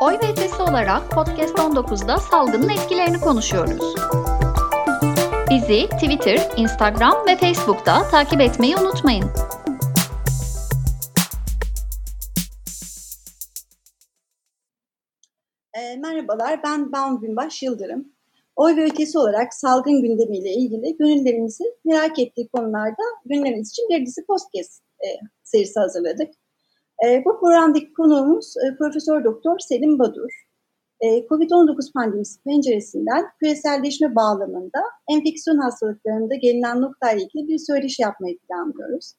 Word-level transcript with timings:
Oy 0.00 0.12
ve 0.12 0.32
Ötesi 0.32 0.62
olarak 0.62 1.10
Podcast 1.10 1.58
19'da 1.58 2.16
salgının 2.16 2.68
etkilerini 2.68 3.20
konuşuyoruz. 3.20 3.94
Bizi 5.50 5.88
Twitter, 5.88 6.50
Instagram 6.56 7.26
ve 7.26 7.36
Facebook'ta 7.36 8.08
takip 8.10 8.40
etmeyi 8.40 8.76
unutmayın. 8.76 9.24
E, 15.74 15.96
merhabalar, 15.96 16.62
ben 16.64 16.92
Banu 16.92 17.22
Binbaş 17.22 17.62
Yıldırım. 17.62 18.12
Oy 18.56 18.76
ve 18.76 18.84
ötesi 18.84 19.18
olarak 19.18 19.54
salgın 19.54 20.02
gündemiyle 20.02 20.50
ilgili 20.50 20.96
gönüllerimizi 20.96 21.64
merak 21.84 22.18
ettiği 22.18 22.48
konularda 22.48 23.02
gündemimiz 23.24 23.70
için 23.70 23.88
bir 23.88 24.06
dizi 24.06 24.26
podcast 24.26 24.82
e, 25.04 25.08
serisi 25.42 25.80
hazırladık. 25.80 26.28
E, 27.06 27.24
bu 27.24 27.40
programdaki 27.40 27.92
konuğumuz 27.92 28.54
e, 28.56 28.76
Profesör 28.76 29.24
Doktor 29.24 29.58
Selim 29.58 29.98
Badur. 29.98 30.30
E, 31.00 31.06
Covid-19 31.06 31.92
pandemisi 31.92 32.42
penceresinden 32.42 33.24
küreselleşme 33.40 34.14
bağlamında 34.14 34.80
enfeksiyon 35.10 35.58
hastalıklarında 35.58 36.34
gelinen 36.34 36.82
noktayla 36.82 37.22
ilgili 37.22 37.48
bir 37.48 37.58
söyleşi 37.58 38.02
yapmayı 38.02 38.38
planlıyoruz. 38.38 39.14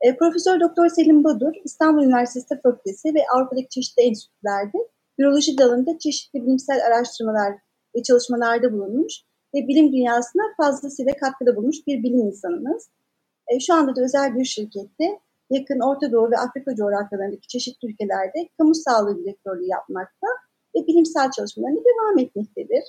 E, 0.00 0.16
Profesör 0.16 0.60
Doktor 0.60 0.88
Selim 0.88 1.24
Badur, 1.24 1.52
İstanbul 1.64 2.02
Üniversitesi 2.04 2.60
Fakültesi 2.62 3.14
ve 3.14 3.20
Avrupa'daki 3.34 3.68
çeşitli 3.68 4.02
enstitülerde 4.02 4.78
biyoloji 5.18 5.58
dalında 5.58 5.98
çeşitli 5.98 6.42
bilimsel 6.42 6.86
araştırmalar 6.86 7.52
ve 7.96 8.02
çalışmalarda 8.02 8.72
bulunmuş 8.72 9.14
ve 9.54 9.68
bilim 9.68 9.92
dünyasına 9.92 10.42
fazlasıyla 10.56 11.12
katkıda 11.16 11.56
bulmuş 11.56 11.76
bir 11.86 12.02
bilim 12.02 12.20
insanımız. 12.20 12.90
Şu 13.60 13.74
anda 13.74 13.96
da 13.96 14.02
özel 14.02 14.34
bir 14.34 14.44
şirkette 14.44 15.20
yakın 15.50 15.80
Orta 15.80 16.12
Doğu 16.12 16.30
ve 16.30 16.38
Afrika 16.38 16.74
coğrafyalarındaki 16.74 17.48
çeşitli 17.48 17.88
ülkelerde 17.88 18.48
kamu 18.58 18.74
sağlığı 18.74 19.18
direktörlüğü 19.18 19.66
yapmakta 19.66 20.26
ve 20.76 20.86
bilimsel 20.86 21.30
çalışmalarına 21.30 21.80
devam 21.80 22.18
etmektedir. 22.18 22.84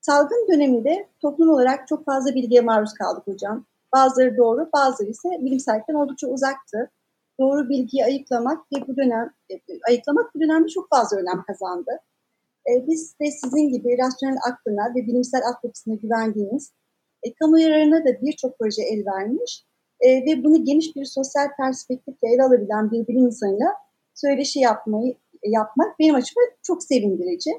Salgın 0.00 0.48
döneminde 0.52 1.08
toplum 1.22 1.50
olarak 1.50 1.88
çok 1.88 2.04
fazla 2.04 2.34
bilgiye 2.34 2.60
maruz 2.60 2.94
kaldık 2.94 3.26
hocam. 3.26 3.66
Bazıları 3.94 4.36
doğru, 4.36 4.68
bazıları 4.72 5.10
ise 5.10 5.28
bilimsellikten 5.40 5.94
oldukça 5.94 6.26
uzaktı. 6.26 6.90
Doğru 7.40 7.68
bilgiyi 7.68 8.04
ayıklamak 8.04 8.58
ve 8.72 8.88
bu 8.88 8.96
dönem 8.96 9.30
e, 9.50 9.54
ayıklamak 9.88 10.34
bu 10.34 10.40
dönemde 10.40 10.68
çok 10.68 10.88
fazla 10.88 11.16
önem 11.16 11.42
kazandı. 11.46 11.90
E, 12.68 12.86
biz 12.86 13.14
de 13.20 13.30
sizin 13.30 13.68
gibi 13.68 13.98
rasyonel 13.98 14.38
aklına 14.50 14.94
ve 14.94 15.06
bilimsel 15.06 15.40
altyapısına 15.48 15.94
güvendiğimiz, 15.94 16.72
e, 17.22 17.34
kamu 17.34 17.58
yararına 17.58 18.04
da 18.04 18.20
birçok 18.22 18.58
proje 18.58 18.82
el 18.82 19.06
vermiş 19.06 19.67
e, 20.00 20.08
ve 20.10 20.44
bunu 20.44 20.64
geniş 20.64 20.96
bir 20.96 21.04
sosyal 21.04 21.48
perspektifle 21.56 22.28
ele 22.28 22.42
alabilen 22.42 22.90
bir 22.90 23.06
bilim 23.06 23.26
insanıyla 23.26 23.66
söyleşi 24.14 24.60
yapmayı 24.60 25.14
yapmak 25.44 25.98
benim 25.98 26.14
açıma 26.14 26.42
çok 26.62 26.82
sevindirici. 26.82 27.50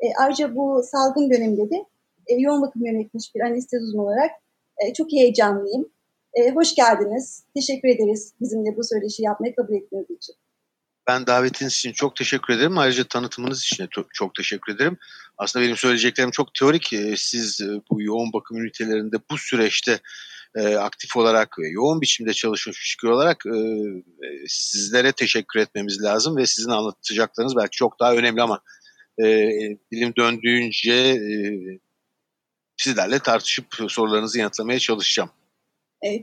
E, 0.00 0.06
ayrıca 0.20 0.56
bu 0.56 0.82
salgın 0.90 1.30
döneminde 1.30 1.70
de 1.70 1.84
e, 2.26 2.34
yoğun 2.34 2.62
bakım 2.62 2.86
yönetmiş 2.86 3.34
bir 3.34 3.40
anestezi 3.40 3.84
uzmanı 3.84 4.06
olarak 4.06 4.30
e, 4.78 4.92
çok 4.92 5.12
heyecanlıyım. 5.12 5.88
E, 6.34 6.50
hoş 6.50 6.74
geldiniz. 6.74 7.44
Teşekkür 7.54 7.88
ederiz 7.88 8.34
bizimle 8.40 8.76
bu 8.76 8.84
söyleşi 8.84 9.22
yapmayı 9.22 9.54
kabul 9.54 9.74
ettiğiniz 9.74 10.10
için. 10.10 10.34
Ben 11.06 11.26
davetiniz 11.26 11.72
için 11.72 11.92
çok 11.92 12.16
teşekkür 12.16 12.54
ederim. 12.54 12.78
Ayrıca 12.78 13.04
tanıtımınız 13.04 13.62
için 13.62 13.84
de 13.84 13.88
çok 14.12 14.34
teşekkür 14.34 14.74
ederim. 14.74 14.98
Aslında 15.38 15.64
benim 15.64 15.76
söyleyeceklerim 15.76 16.30
çok 16.30 16.54
teorik. 16.54 16.90
Siz 17.16 17.60
e, 17.60 17.66
bu 17.90 18.02
yoğun 18.02 18.32
bakım 18.32 18.56
ünitelerinde 18.56 19.16
bu 19.30 19.38
süreçte 19.38 20.00
e, 20.56 20.76
aktif 20.76 21.16
olarak 21.16 21.58
ve 21.58 21.68
yoğun 21.68 22.00
biçimde 22.00 22.32
çalışmış 22.32 22.96
figür 22.96 23.12
olarak 23.12 23.46
e, 23.46 23.58
e, 24.26 24.28
sizlere 24.48 25.12
teşekkür 25.12 25.60
etmemiz 25.60 26.02
lazım 26.02 26.36
ve 26.36 26.46
sizin 26.46 26.70
anlatacaklarınız 26.70 27.56
belki 27.56 27.76
çok 27.76 28.00
daha 28.00 28.14
önemli 28.14 28.42
ama 28.42 28.60
e, 29.18 29.24
dilim 29.92 30.12
döndüğünce 30.16 31.20
sizlerle 32.76 33.18
tartışıp 33.18 33.66
sorularınızı 33.88 34.38
yanıtlamaya 34.38 34.78
çalışacağım. 34.78 35.30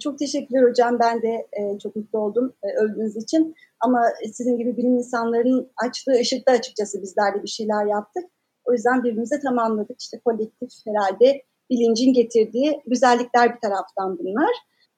Çok 0.03 0.19
teşekkürler 0.19 0.69
hocam. 0.69 0.99
Ben 0.99 1.21
de 1.21 1.47
çok 1.83 1.95
mutlu 1.95 2.19
oldum 2.19 2.53
övdüğünüz 2.81 3.17
için. 3.17 3.55
Ama 3.79 4.01
sizin 4.33 4.57
gibi 4.57 4.77
bilim 4.77 4.97
insanlarının 4.97 5.71
açtığı 5.85 6.11
ışıkta 6.11 6.51
açıkçası 6.51 7.01
bizler 7.01 7.35
de 7.35 7.43
bir 7.43 7.47
şeyler 7.47 7.85
yaptık. 7.85 8.23
O 8.65 8.73
yüzden 8.73 9.03
birbirimize 9.03 9.39
tamamladık. 9.39 10.01
İşte 10.01 10.19
kolektif 10.25 10.69
herhalde 10.87 11.43
bilincin 11.71 12.13
getirdiği 12.13 12.81
güzellikler 12.87 13.55
bir 13.55 13.59
taraftan 13.59 14.19
bunlar. 14.19 14.51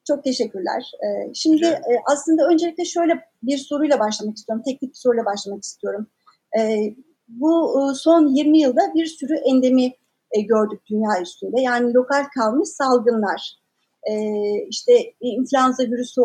Çok 0.08 0.24
teşekkürler. 0.24 0.92
Ee, 1.04 1.34
şimdi 1.34 1.66
e, 1.66 1.94
aslında 2.12 2.48
öncelikle 2.48 2.86
şöyle 2.86 3.14
bir 3.44 3.58
soruyla 3.58 4.00
başlamak 4.00 4.38
istiyorum. 4.38 4.64
Teknik 4.68 4.92
bir 4.92 4.98
soruyla 4.98 5.26
başlamak 5.26 5.64
istiyorum. 5.64 6.08
Ee, 6.60 6.96
bu 7.28 7.82
e, 7.82 7.96
son 7.96 8.28
20 8.28 8.60
yılda 8.60 8.82
bir 8.96 9.06
sürü 9.06 9.36
endemi 9.36 9.86
e, 10.32 10.42
gördük 10.42 10.82
dünya 10.90 11.22
üstünde. 11.22 11.62
Yani 11.62 11.94
lokal 11.94 12.24
kalmış 12.36 12.70
salgınlar, 12.70 13.64
işte 14.70 15.14
influenza 15.22 15.84
virüsü 15.84 16.22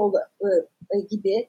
gibi, 1.11 1.49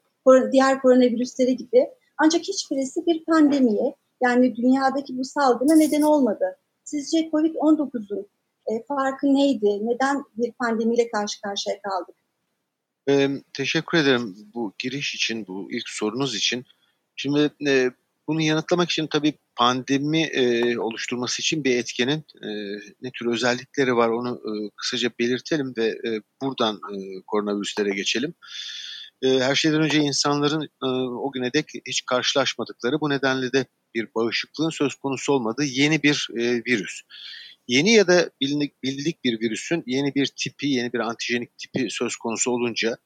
diğer 0.52 0.82
koronavirüsleri 0.82 1.58
gibi. 1.58 1.90
Ancak 2.18 2.42
hiçbirisi 2.42 3.06
bir 3.06 3.26
pandemiye 3.26 3.96
yani 4.22 4.56
dünyadaki 4.56 5.18
bu 5.18 5.24
salgına 5.24 5.76
neden 5.76 6.02
olmadı. 6.02 6.58
Sizce 6.84 7.30
COVID-19'un 7.30 8.28
e, 8.70 8.84
farkı 8.88 9.28
neydi? 9.28 9.66
Neden 9.66 10.24
bir 10.38 10.52
pandemiyle 10.52 11.12
karşı 11.12 11.42
karşıya 11.42 11.82
kaldık? 11.82 12.16
E, 13.10 13.30
teşekkür 13.54 13.98
ederim 13.98 14.36
bu 14.54 14.74
giriş 14.80 15.16
için, 15.16 15.48
bu 15.48 15.68
ilk 15.72 15.90
sorunuz 15.90 16.36
için. 16.36 16.66
Şimdi 17.16 17.52
e, 17.68 17.92
bunu 18.28 18.42
yanıtlamak 18.42 18.90
için 18.90 19.08
tabii 19.08 19.34
pandemi 19.56 20.22
e, 20.22 20.78
oluşturması 20.78 21.42
için 21.42 21.64
bir 21.64 21.78
etkenin 21.78 22.26
e, 22.44 22.50
ne 23.02 23.12
tür 23.12 23.26
özellikleri 23.26 23.96
var 23.96 24.10
onu 24.10 24.42
e, 24.46 24.52
kısaca 24.76 25.12
belirtelim 25.20 25.74
ve 25.78 25.86
e, 25.88 26.22
buradan 26.42 26.76
e, 26.76 26.98
koronavirüslere 27.28 27.90
geçelim. 27.90 28.34
E, 29.22 29.28
her 29.28 29.56
şeyden 29.56 29.82
önce 29.82 29.98
insanların 29.98 30.70
e, 30.84 30.86
o 31.20 31.32
güne 31.32 31.54
dek 31.54 31.66
hiç 31.88 32.06
karşılaşmadıkları 32.06 33.02
bu 33.02 33.10
nedenle 33.10 33.54
de 33.54 33.66
bir 33.96 34.08
bağışıklığın 34.16 34.70
söz 34.70 34.96
konusu 34.96 35.34
olmadığı 35.34 35.64
yeni 35.64 36.04
bir 36.04 36.28
e, 36.38 36.42
virüs. 36.68 37.02
Yeni 37.70 37.94
ya 37.94 38.08
da 38.08 38.30
bildik, 38.42 38.84
bildik 38.84 39.24
bir 39.24 39.40
virüsün 39.40 39.84
yeni 39.86 40.16
bir 40.16 40.26
tipi, 40.26 40.68
yeni 40.68 40.94
bir 40.94 41.00
antijenik 41.00 41.58
tipi 41.58 41.88
söz 41.90 42.16
konusu 42.16 42.52
olunca 42.52 42.98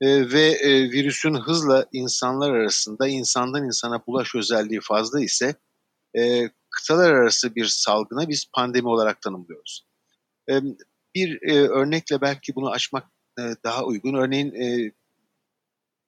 e, 0.00 0.30
ve 0.32 0.42
e, 0.42 0.90
virüsün 0.90 1.34
hızla 1.34 1.86
insanlar 1.92 2.50
arasında 2.50 3.08
insandan 3.08 3.64
insana 3.64 4.06
bulaş 4.06 4.34
özelliği 4.34 4.80
fazla 4.80 5.20
ise 5.20 5.54
e, 6.18 6.50
kıtalar 6.70 7.12
arası 7.12 7.54
bir 7.54 7.66
salgına 7.66 8.28
biz 8.28 8.46
pandemi 8.52 8.88
olarak 8.88 9.22
tanımlıyoruz. 9.22 9.86
E, 10.50 10.60
bir 11.14 11.42
e, 11.42 11.54
örnekle 11.54 12.20
belki 12.20 12.54
bunu 12.54 12.70
açmak 12.70 13.06
e, 13.38 13.42
daha 13.64 13.84
uygun. 13.84 14.14
Örneğin 14.14 14.54
e, 14.54 14.92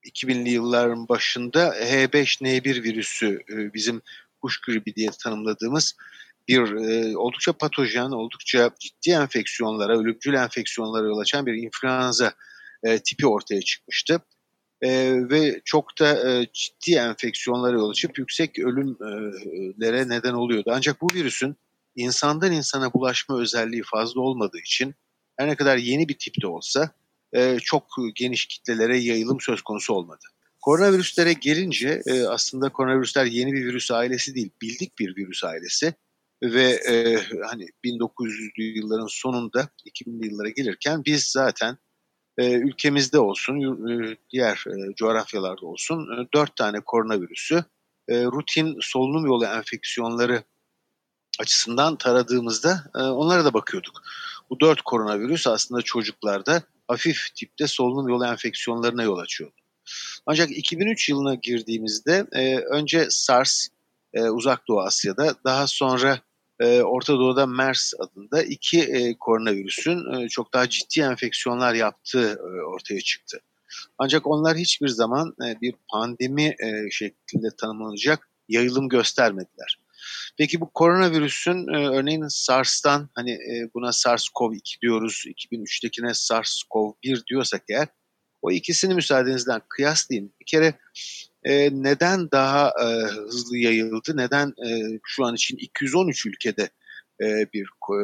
2000'li 0.05 0.51
yılların 0.51 1.09
başında 1.09 1.69
H5N1 1.69 2.83
virüsü 2.83 3.43
e, 3.51 3.75
bizim 3.75 4.03
kuş 4.43 4.61
gribi 4.61 4.95
diye 4.95 5.11
tanımladığımız 5.23 5.97
bir 6.49 6.73
e, 6.73 7.17
oldukça 7.17 7.53
patojen, 7.53 8.11
oldukça 8.11 8.71
ciddi 8.81 9.11
enfeksiyonlara, 9.11 9.99
ölümcül 9.99 10.35
enfeksiyonlara 10.35 11.07
yol 11.07 11.19
açan 11.19 11.47
bir 11.47 11.55
influenza 11.55 12.33
e, 12.83 12.99
tipi 12.99 13.27
ortaya 13.27 13.63
çıkmıştı. 13.63 14.21
E, 14.83 15.13
ve 15.31 15.61
çok 15.65 16.01
da 16.01 16.31
e, 16.31 16.47
ciddi 16.53 16.95
enfeksiyonlara 16.95 17.77
yol 17.77 17.91
açıp 17.91 18.19
yüksek 18.19 18.59
ölümlere 18.59 20.09
neden 20.09 20.35
oluyordu. 20.35 20.71
Ancak 20.75 21.01
bu 21.01 21.07
virüsün 21.15 21.57
insandan 21.97 22.53
insana 22.53 22.93
bulaşma 22.93 23.41
özelliği 23.41 23.83
fazla 23.83 24.21
olmadığı 24.21 24.59
için 24.59 24.95
her 25.37 25.49
ne 25.49 25.57
kadar 25.57 25.77
yeni 25.77 26.09
bir 26.09 26.19
tipte 26.19 26.47
olsa 26.47 26.91
e, 27.33 27.59
çok 27.59 27.87
geniş 28.15 28.47
kitlelere 28.47 28.99
yayılım 28.99 29.41
söz 29.41 29.63
konusu 29.63 29.95
olmadı. 29.95 30.25
Koronavirüslere 30.61 31.33
gelince 31.33 32.03
e, 32.07 32.23
aslında 32.23 32.69
koronavirüsler 32.69 33.25
yeni 33.25 33.53
bir 33.53 33.65
virüs 33.65 33.91
ailesi 33.91 34.35
değil, 34.35 34.51
bildik 34.63 34.99
bir 34.99 35.17
virüs 35.17 35.45
ailesi 35.45 35.95
ve 36.43 36.71
e, 36.73 37.21
hani 37.43 37.69
1900'lü 37.85 38.63
yılların 38.63 39.09
sonunda 39.11 39.69
2000'li 39.87 40.27
yıllara 40.27 40.49
gelirken 40.49 41.05
biz 41.05 41.25
zaten 41.25 41.79
e, 42.39 42.53
ülkemizde 42.53 43.19
olsun, 43.19 43.89
e, 43.89 44.17
diğer 44.31 44.65
e, 44.67 44.95
coğrafyalarda 44.95 45.67
olsun 45.67 46.01
e, 46.01 46.29
4 46.35 46.57
tane 46.57 46.81
koronavirüsü 46.81 47.65
e, 48.09 48.25
rutin 48.25 48.79
solunum 48.81 49.27
yolu 49.27 49.45
enfeksiyonları 49.45 50.43
açısından 51.41 51.97
taradığımızda 51.97 52.85
e, 52.95 52.99
onlara 52.99 53.45
da 53.45 53.55
bakıyorduk. 53.55 54.03
Bu 54.51 54.61
dört 54.61 54.83
koronavirüs 54.83 55.47
aslında 55.47 55.83
çocuklarda 55.83 56.63
hafif 56.89 57.35
tipte 57.35 57.67
solunum 57.67 58.09
yolu 58.09 58.27
enfeksiyonlarına 58.27 59.03
yol 59.03 59.19
açıyordu. 59.19 59.55
Ancak 60.27 60.51
2003 60.51 61.09
yılına 61.09 61.35
girdiğimizde 61.35 62.27
e, 62.33 62.57
önce 62.57 63.07
SARS 63.11 63.69
e, 64.15 64.23
Uzak 64.23 64.69
Doğu 64.69 64.81
Asya'da 64.81 65.35
daha 65.45 65.67
sonra 65.67 66.19
e, 66.63 66.83
Orta 66.83 67.13
Doğu'da 67.13 67.47
MERS 67.47 67.95
adında 67.99 68.43
iki 68.43 68.83
e, 68.83 69.19
koronavirüsün 69.19 70.13
e, 70.13 70.29
çok 70.29 70.55
daha 70.55 70.69
ciddi 70.69 71.01
enfeksiyonlar 71.01 71.75
yaptığı 71.75 72.31
e, 72.31 72.63
ortaya 72.63 73.01
çıktı. 73.01 73.41
Ancak 73.99 74.27
onlar 74.27 74.57
hiçbir 74.57 74.89
zaman 74.89 75.35
bir 75.39 75.75
pandemi 75.93 76.55
şeklinde 76.91 77.49
tanımlanacak 77.59 78.29
yayılım 78.49 78.89
göstermediler. 78.89 79.79
Peki 80.39 80.61
bu 80.61 80.71
koronavirüsün 80.71 81.69
örneğin 81.75 82.29
SARS'tan 82.29 83.09
hani 83.15 83.39
buna 83.75 83.89
SARS-CoV-2 83.89 84.81
diyoruz, 84.83 85.25
2003'tekine 85.27 86.15
SARS-CoV-1 86.15 87.27
diyorsak 87.27 87.63
eğer 87.69 87.89
o 88.43 88.51
ikisini 88.51 88.95
müsaadenizden 88.95 89.63
kıyaslayayım. 89.69 90.33
Bir 90.41 90.47
kere 90.47 90.75
e, 91.45 91.71
neden 91.73 92.31
daha 92.31 92.73
e, 92.81 92.85
hızlı 93.07 93.59
yayıldı, 93.59 94.17
neden 94.17 94.49
e, 94.49 95.01
şu 95.05 95.25
an 95.25 95.35
için 95.35 95.57
213 95.57 96.27
ülkede 96.27 96.71
e, 97.21 97.47
bir 97.53 97.65
e, 97.65 97.97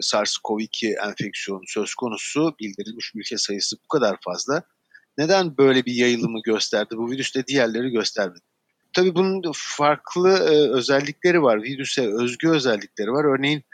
SARS-CoV-2 0.00 1.08
enfeksiyonu 1.08 1.62
söz 1.66 1.94
konusu, 1.94 2.54
bildirilmiş 2.60 3.12
ülke 3.14 3.38
sayısı 3.38 3.76
bu 3.84 3.88
kadar 3.88 4.16
fazla. 4.24 4.62
Neden 5.18 5.58
böyle 5.58 5.84
bir 5.84 5.94
yayılımı 5.94 6.42
gösterdi? 6.44 6.96
Bu 6.96 7.10
virüs 7.10 7.34
de 7.34 7.46
diğerleri 7.46 7.90
göstermedi. 7.90 8.40
Tabii 8.92 9.14
bunun 9.14 9.52
farklı 9.54 10.30
e, 10.30 10.70
özellikleri 10.70 11.42
var. 11.42 11.62
Virüse 11.62 12.14
özgü 12.14 12.48
özellikleri 12.48 13.12
var. 13.12 13.24
Örneğin 13.24 13.64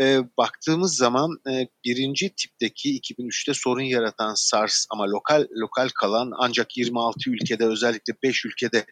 e, 0.00 0.18
baktığımız 0.38 0.96
zaman 0.96 1.30
e, 1.50 1.68
birinci 1.84 2.34
tipteki 2.34 3.00
2003'te 3.00 3.54
sorun 3.54 3.82
yaratan 3.82 4.34
SARS 4.34 4.86
ama 4.90 5.04
lokal 5.04 5.46
lokal 5.60 5.88
kalan 6.00 6.32
ancak 6.38 6.76
26 6.76 7.30
ülkede 7.30 7.66
özellikle 7.66 8.14
5 8.22 8.44
ülkede 8.44 8.84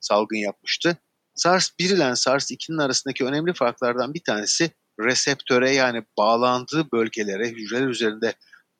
salgın 0.00 0.36
yapmıştı. 0.36 0.96
SARS 1.34 1.70
1 1.78 1.90
ile 1.90 2.16
SARS 2.16 2.50
2'nin 2.50 2.78
arasındaki 2.78 3.24
önemli 3.24 3.52
farklardan 3.52 4.14
bir 4.14 4.22
tanesi 4.24 4.70
reseptöre 5.00 5.70
yani 5.70 6.02
bağlandığı 6.18 6.92
bölgelere 6.92 7.48
hücreler 7.48 7.88
üzerinde 7.88 8.34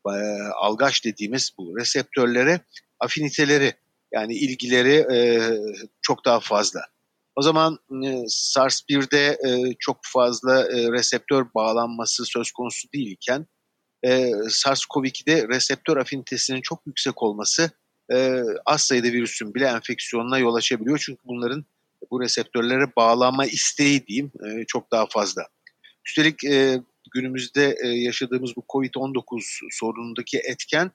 e, 0.09 0.15
algaç 0.55 1.05
dediğimiz 1.05 1.51
bu 1.59 1.79
reseptörlere 1.79 2.61
afiniteleri 3.01 3.73
yani 4.13 4.35
ilgileri 4.35 5.15
e, 5.15 5.19
çok 6.03 6.25
daha 6.25 6.41
fazla. 6.41 6.81
O 7.37 7.43
zaman 7.43 7.79
e, 8.05 8.25
SARS-1'de 8.29 9.39
e, 9.49 9.75
çok 9.79 10.01
fazla 10.03 10.61
e, 10.61 10.93
reseptör 10.93 11.47
bağlanması 11.55 12.25
söz 12.25 12.51
konusu 12.51 12.89
değilken 12.95 13.47
e, 14.03 14.31
SARS-CoV-2'de 14.49 15.49
reseptör 15.49 15.97
afinitesinin 15.97 16.61
çok 16.61 16.87
yüksek 16.87 17.23
olması 17.23 17.71
e, 18.13 18.43
az 18.67 18.83
sayıda 18.83 19.07
virüsün 19.07 19.55
bile 19.55 19.67
enfeksiyonuna 19.67 20.39
yol 20.39 20.55
açabiliyor. 20.55 21.03
Çünkü 21.07 21.21
bunların 21.25 21.65
bu 22.11 22.21
reseptörlere 22.21 22.97
bağlanma 22.97 23.47
isteği 23.47 24.07
diyeyim 24.07 24.33
e, 24.45 24.65
çok 24.67 24.93
daha 24.93 25.07
fazla. 25.07 25.43
Üstelik 26.07 26.45
e, 26.45 26.81
günümüzde 27.15 27.77
e, 27.85 27.89
yaşadığımız 27.89 28.57
bu 28.57 28.65
COVID-19 28.69 29.41
sorunundaki 29.71 30.39
etken 30.39 30.91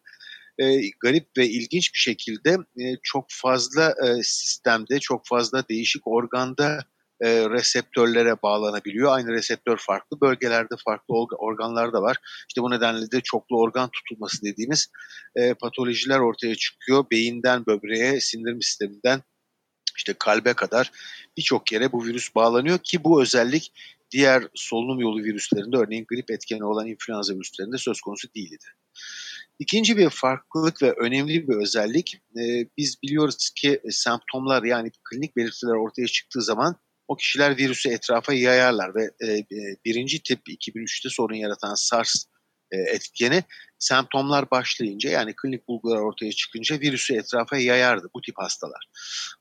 e, 0.59 0.89
garip 0.99 1.27
ve 1.37 1.49
ilginç 1.49 1.93
bir 1.93 1.99
şekilde 1.99 2.57
e, 2.79 2.97
çok 3.03 3.25
fazla 3.29 3.95
e, 4.05 4.23
sistemde, 4.23 4.99
çok 4.99 5.27
fazla 5.27 5.67
değişik 5.69 6.07
organda 6.07 6.79
e, 7.21 7.49
reseptörlere 7.49 8.41
bağlanabiliyor. 8.41 9.11
Aynı 9.11 9.31
reseptör 9.31 9.77
farklı 9.77 10.21
bölgelerde, 10.21 10.75
farklı 10.85 11.15
organlarda 11.37 12.01
var. 12.01 12.17
İşte 12.47 12.61
bu 12.61 12.71
nedenle 12.71 13.11
de 13.11 13.21
çoklu 13.21 13.59
organ 13.59 13.89
tutulması 13.89 14.41
dediğimiz 14.41 14.87
e, 15.35 15.53
patolojiler 15.53 16.19
ortaya 16.19 16.55
çıkıyor. 16.55 17.05
Beyinden 17.11 17.65
böbreğe, 17.65 18.21
sindirim 18.21 18.61
sisteminden 18.61 19.21
işte 19.97 20.13
kalbe 20.19 20.53
kadar 20.53 20.91
birçok 21.37 21.71
yere 21.71 21.91
bu 21.91 22.05
virüs 22.05 22.35
bağlanıyor 22.35 22.79
ki 22.79 23.03
bu 23.03 23.21
özellik 23.21 23.73
diğer 24.11 24.43
solunum 24.55 24.99
yolu 24.99 25.23
virüslerinde 25.23 25.77
örneğin 25.77 26.05
grip 26.09 26.31
etkeni 26.31 26.63
olan 26.63 26.87
influenza 26.87 27.33
virüslerinde 27.33 27.77
söz 27.77 28.01
konusu 28.01 28.27
değildi. 28.35 28.65
İkinci 29.61 29.97
bir 29.97 30.09
farklılık 30.09 30.81
ve 30.81 30.91
önemli 30.91 31.47
bir 31.47 31.55
özellik, 31.55 32.15
e, 32.15 32.43
biz 32.77 33.01
biliyoruz 33.03 33.49
ki 33.55 33.81
semptomlar 33.89 34.63
yani 34.63 34.91
klinik 35.09 35.35
belirtiler 35.35 35.73
ortaya 35.73 36.07
çıktığı 36.07 36.41
zaman 36.41 36.75
o 37.07 37.15
kişiler 37.15 37.57
virüsü 37.57 37.89
etrafa 37.89 38.33
yayarlar 38.33 38.95
ve 38.95 39.03
e, 39.03 39.45
birinci 39.85 40.23
tip 40.23 40.39
2003'te 40.47 41.09
sorun 41.09 41.35
yaratan 41.35 41.75
SARS 41.75 42.25
e, 42.71 42.77
etkeni 42.77 43.43
semptomlar 43.79 44.51
başlayınca 44.51 45.09
yani 45.09 45.33
klinik 45.35 45.67
bulgular 45.67 45.99
ortaya 45.99 46.31
çıkınca 46.31 46.79
virüsü 46.79 47.15
etrafa 47.15 47.57
yayardı 47.57 48.09
bu 48.15 48.21
tip 48.21 48.35
hastalar. 48.37 48.85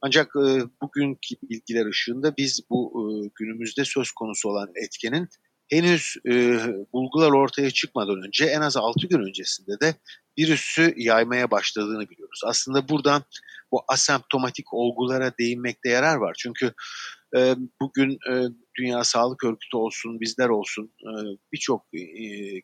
Ancak 0.02 0.26
e, 0.36 0.62
bugünkü 0.82 1.34
bilgiler 1.42 1.86
ışığında 1.86 2.36
biz 2.36 2.60
bu 2.70 2.92
e, 2.94 3.30
günümüzde 3.34 3.84
söz 3.84 4.10
konusu 4.12 4.48
olan 4.48 4.68
etkenin 4.74 5.28
henüz 5.70 6.16
e, 6.30 6.60
bulgular 6.92 7.30
ortaya 7.30 7.70
çıkmadan 7.70 8.22
önce 8.26 8.44
en 8.44 8.60
az 8.60 8.76
6 8.76 9.06
gün 9.06 9.28
öncesinde 9.28 9.80
de 9.80 9.94
virüsü 10.38 10.94
yaymaya 10.96 11.50
başladığını 11.50 12.10
biliyoruz. 12.10 12.40
Aslında 12.46 12.88
buradan 12.88 13.22
bu 13.72 13.84
asemptomatik 13.88 14.74
olgulara 14.74 15.32
değinmekte 15.38 15.88
yarar 15.90 16.16
var. 16.16 16.36
Çünkü 16.38 16.72
e, 17.36 17.54
bugün 17.80 18.10
e, 18.10 18.48
Dünya 18.78 19.04
Sağlık 19.04 19.44
Örgütü 19.44 19.76
olsun, 19.76 20.20
bizler 20.20 20.48
olsun 20.48 20.92
e, 21.00 21.10
birçok 21.52 21.86
e, 21.94 22.00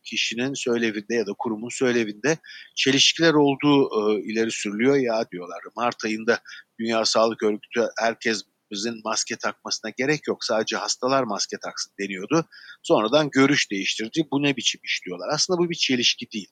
kişinin 0.05 0.55
söylevinde 0.55 1.14
ya 1.14 1.26
da 1.26 1.32
kurumun 1.38 1.69
söylevinde 1.69 2.38
çelişkiler 2.76 3.35
olduğu 3.35 3.88
e, 4.12 4.23
ileri 4.23 4.50
sürülüyor. 4.50 4.97
Ya 4.97 5.31
diyorlar 5.32 5.61
Mart 5.76 6.05
ayında 6.05 6.38
Dünya 6.81 7.05
Sağlık 7.05 7.43
Örgütü 7.43 7.88
herkes 8.00 8.43
bizim 8.71 9.01
maske 9.05 9.37
takmasına 9.37 9.91
gerek 9.97 10.29
yok. 10.29 10.45
Sadece 10.45 10.77
hastalar 10.77 11.23
maske 11.23 11.57
taksın 11.59 11.93
deniyordu. 12.01 12.45
Sonradan 12.83 13.31
görüş 13.31 13.71
değiştirdi. 13.71 14.29
Bu 14.33 14.43
ne 14.43 14.57
biçim 14.57 14.81
iş 14.85 15.01
diyorlar. 15.07 15.29
Aslında 15.33 15.59
bu 15.59 15.71
bir 15.71 15.75
çelişki 15.75 16.27
değil. 16.31 16.49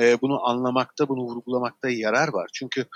E, 0.00 0.20
bunu 0.20 0.48
anlamakta, 0.48 1.08
bunu 1.08 1.20
vurgulamakta 1.20 1.90
yarar 1.90 2.28
var. 2.28 2.50
Çünkü 2.54 2.86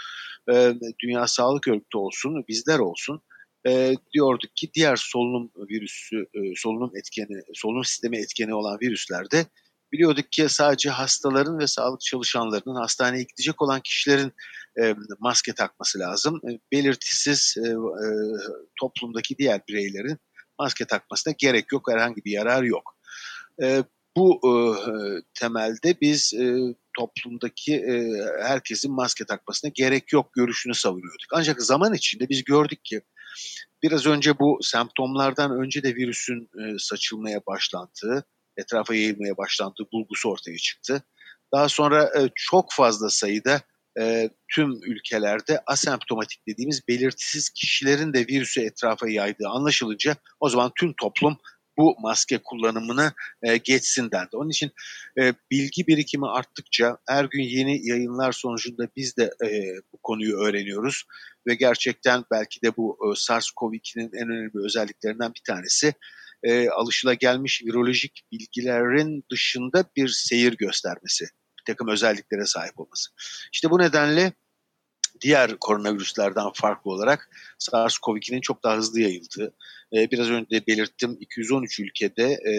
e, 0.52 0.74
Dünya 1.02 1.26
Sağlık 1.26 1.68
Örgütü 1.68 1.98
olsun, 1.98 2.44
bizler 2.48 2.78
olsun 2.78 3.22
e, 3.66 3.94
diyorduk 4.12 4.56
ki 4.56 4.70
diğer 4.74 4.96
solunum 4.96 5.50
virüsü, 5.56 6.26
e, 6.34 6.38
solunum 6.56 6.96
etkeni, 6.96 7.42
solunum 7.54 7.84
sistemi 7.84 8.18
etkeni 8.18 8.54
olan 8.54 8.78
virüslerde 8.82 9.46
biliyorduk 9.92 10.32
ki 10.32 10.48
sadece 10.48 10.90
hastaların 10.90 11.58
ve 11.58 11.66
sağlık 11.66 12.00
çalışanlarının 12.00 12.74
hastaneye 12.74 13.22
gidecek 13.22 13.62
olan 13.62 13.80
kişilerin 13.80 14.32
e, 14.82 14.94
maske 15.18 15.52
takması 15.52 15.98
lazım. 15.98 16.40
E, 16.48 16.58
belirtisiz 16.72 17.54
e, 17.58 17.74
toplumdaki 18.80 19.38
diğer 19.38 19.60
bireylerin 19.68 20.18
maske 20.58 20.84
takmasına 20.84 21.34
gerek 21.38 21.72
yok, 21.72 21.90
herhangi 21.90 22.24
bir 22.24 22.32
yarar 22.32 22.62
yok. 22.62 22.94
Bu 24.16 24.40
temelde 25.34 26.00
biz 26.00 26.34
toplumdaki 26.98 27.84
herkesin 28.42 28.92
maske 28.92 29.24
takmasına 29.24 29.70
gerek 29.74 30.12
yok 30.12 30.32
görüşünü 30.32 30.74
savunuyorduk. 30.74 31.28
Ancak 31.32 31.62
zaman 31.62 31.94
içinde 31.94 32.28
biz 32.28 32.44
gördük 32.44 32.84
ki 32.84 33.00
biraz 33.82 34.06
önce 34.06 34.38
bu 34.38 34.58
semptomlardan 34.62 35.60
önce 35.60 35.82
de 35.82 35.94
virüsün 35.94 36.50
saçılmaya 36.78 37.40
başlandığı, 37.46 38.24
etrafa 38.58 38.94
yayılmaya 38.94 39.36
başlandığı 39.36 39.88
bulgusu 39.92 40.30
ortaya 40.30 40.56
çıktı. 40.56 41.02
Daha 41.54 41.68
sonra 41.68 42.04
e, 42.04 42.30
çok 42.34 42.72
fazla 42.72 43.10
sayıda 43.10 43.60
e, 44.00 44.30
tüm 44.54 44.70
ülkelerde 44.82 45.62
asemptomatik 45.66 46.48
dediğimiz 46.48 46.88
belirtisiz 46.88 47.50
kişilerin 47.50 48.12
de 48.12 48.26
virüsü 48.26 48.60
etrafa 48.60 49.08
yaydığı 49.08 49.48
anlaşılınca 49.48 50.16
o 50.40 50.48
zaman 50.48 50.72
tüm 50.76 50.94
toplum 51.00 51.38
bu 51.78 51.96
maske 52.00 52.38
kullanımını 52.44 53.12
e, 53.42 53.56
geçsin 53.56 54.10
dendi. 54.10 54.28
Onun 54.36 54.50
için 54.50 54.70
e, 55.20 55.34
bilgi 55.50 55.86
birikimi 55.86 56.28
arttıkça 56.28 56.98
her 57.08 57.24
gün 57.24 57.42
yeni 57.42 57.88
yayınlar 57.88 58.32
sonucunda 58.32 58.88
biz 58.96 59.16
de 59.16 59.30
bu 59.92 59.98
konuyu 60.02 60.36
öğreniyoruz 60.36 61.04
ve 61.46 61.54
gerçekten 61.54 62.24
belki 62.30 62.62
de 62.62 62.76
bu 62.76 62.98
e, 63.02 63.06
SARS-CoV-2'nin 63.16 64.10
en 64.14 64.28
önemli 64.28 64.64
özelliklerinden 64.64 65.34
bir 65.34 65.42
tanesi 65.46 65.94
e, 66.42 66.68
alışılagelmiş 66.68 67.62
virolojik 67.64 68.22
bilgilerin 68.32 69.24
dışında 69.30 69.84
bir 69.96 70.08
seyir 70.08 70.52
göstermesi, 70.52 71.24
bir 71.24 71.64
takım 71.66 71.88
özelliklere 71.88 72.44
sahip 72.44 72.80
olması. 72.80 73.10
İşte 73.52 73.70
bu 73.70 73.78
nedenle 73.78 74.32
diğer 75.20 75.58
koronavirüslerden 75.58 76.50
farklı 76.54 76.90
olarak 76.90 77.30
SARS-CoV-2'nin 77.58 78.40
çok 78.40 78.64
daha 78.64 78.76
hızlı 78.76 79.00
yayıldığı, 79.00 79.54
e, 79.96 80.10
biraz 80.10 80.30
önce 80.30 80.50
de 80.50 80.66
belirttim 80.66 81.16
213 81.20 81.80
ülkede 81.80 82.24
e, 82.24 82.52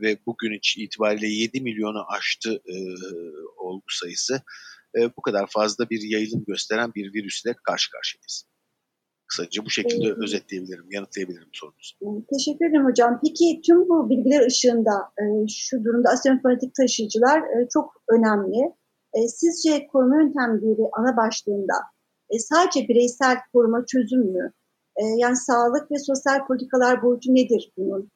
ve 0.00 0.18
bugün 0.26 0.58
itibariyle 0.76 1.26
7 1.26 1.60
milyonu 1.60 2.04
aştı 2.08 2.62
e, 2.66 2.74
olgu 3.56 3.84
sayısı. 3.88 4.42
E, 4.98 5.16
bu 5.16 5.22
kadar 5.22 5.46
fazla 5.46 5.90
bir 5.90 6.02
yayılım 6.02 6.44
gösteren 6.44 6.94
bir 6.94 7.14
virüsle 7.14 7.54
karşı 7.64 7.90
karşıyayız. 7.90 8.51
Kısaca 9.32 9.64
bu 9.64 9.70
şekilde 9.70 10.06
evet. 10.06 10.18
özetleyebilirim, 10.18 10.84
yanıtlayabilirim 10.90 11.48
sorunuzu. 11.52 12.26
Teşekkür 12.32 12.66
ederim 12.66 12.84
hocam. 12.84 13.20
Peki 13.24 13.60
tüm 13.66 13.88
bu 13.88 14.10
bilgiler 14.10 14.46
ışığında 14.46 14.92
e, 15.20 15.24
şu 15.48 15.84
durumda 15.84 16.08
asimptomatik 16.10 16.74
taşıyıcılar 16.74 17.38
e, 17.38 17.68
çok 17.68 18.02
önemli. 18.10 18.74
E, 19.14 19.28
sizce 19.28 19.86
koruma 19.86 20.22
yöntemleri 20.22 20.84
ana 20.92 21.16
başlığında 21.16 21.74
sadece 22.38 22.88
bireysel 22.88 23.36
koruma 23.52 23.84
çözüm 23.86 24.20
mü? 24.20 24.52
Yani 25.16 25.36
sağlık 25.36 25.90
ve 25.90 25.98
sosyal 25.98 26.46
politikalar 26.46 27.02
boyutu 27.02 27.34
nedir 27.34 27.72
bunun? 27.76 28.10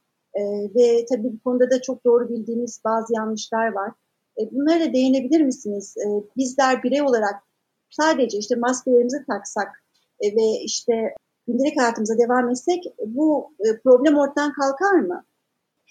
Ve 0.74 1.04
tabii 1.10 1.32
bu 1.32 1.40
konuda 1.44 1.70
da 1.70 1.82
çok 1.82 2.04
doğru 2.04 2.28
bildiğimiz 2.28 2.80
bazı 2.84 3.14
yanlışlar 3.14 3.72
var. 3.72 3.92
Bunlara 4.52 4.80
da 4.80 4.92
değinebilir 4.92 5.40
misiniz? 5.40 5.94
Bizler 6.36 6.82
birey 6.82 7.02
olarak 7.02 7.34
sadece 7.90 8.38
işte 8.38 8.56
maskelerimizi 8.56 9.24
taksak 9.26 9.85
ve 10.22 10.64
işte 10.64 10.92
gündelik 11.46 11.80
hayatımıza 11.80 12.14
devam 12.18 12.50
etsek 12.50 12.84
bu 13.06 13.54
e, 13.60 13.80
problem 13.84 14.16
ortadan 14.16 14.52
kalkar 14.52 14.98
mı? 14.98 15.24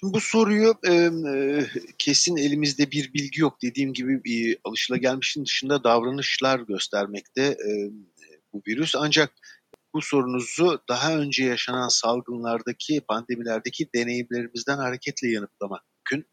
Bu 0.03 0.19
soruyu 0.19 0.73
e, 0.87 0.93
e, 0.93 1.65
kesin 1.97 2.37
elimizde 2.37 2.91
bir 2.91 3.13
bilgi 3.13 3.41
yok. 3.41 3.61
Dediğim 3.61 3.93
gibi 3.93 4.23
bir 4.23 4.57
alışılagelmişin 4.63 5.45
dışında 5.45 5.83
davranışlar 5.83 6.59
göstermekte 6.59 7.41
e, 7.41 7.69
bu 8.53 8.61
virüs. 8.67 8.95
Ancak 8.95 9.33
bu 9.93 10.01
sorunuzu 10.01 10.79
daha 10.89 11.17
önce 11.17 11.43
yaşanan 11.43 11.87
salgınlardaki, 11.87 13.01
pandemilerdeki 13.01 13.89
deneyimlerimizden 13.95 14.77
hareketle 14.77 15.27
yanıtlamak 15.27 15.81
mümkün. 15.95 16.29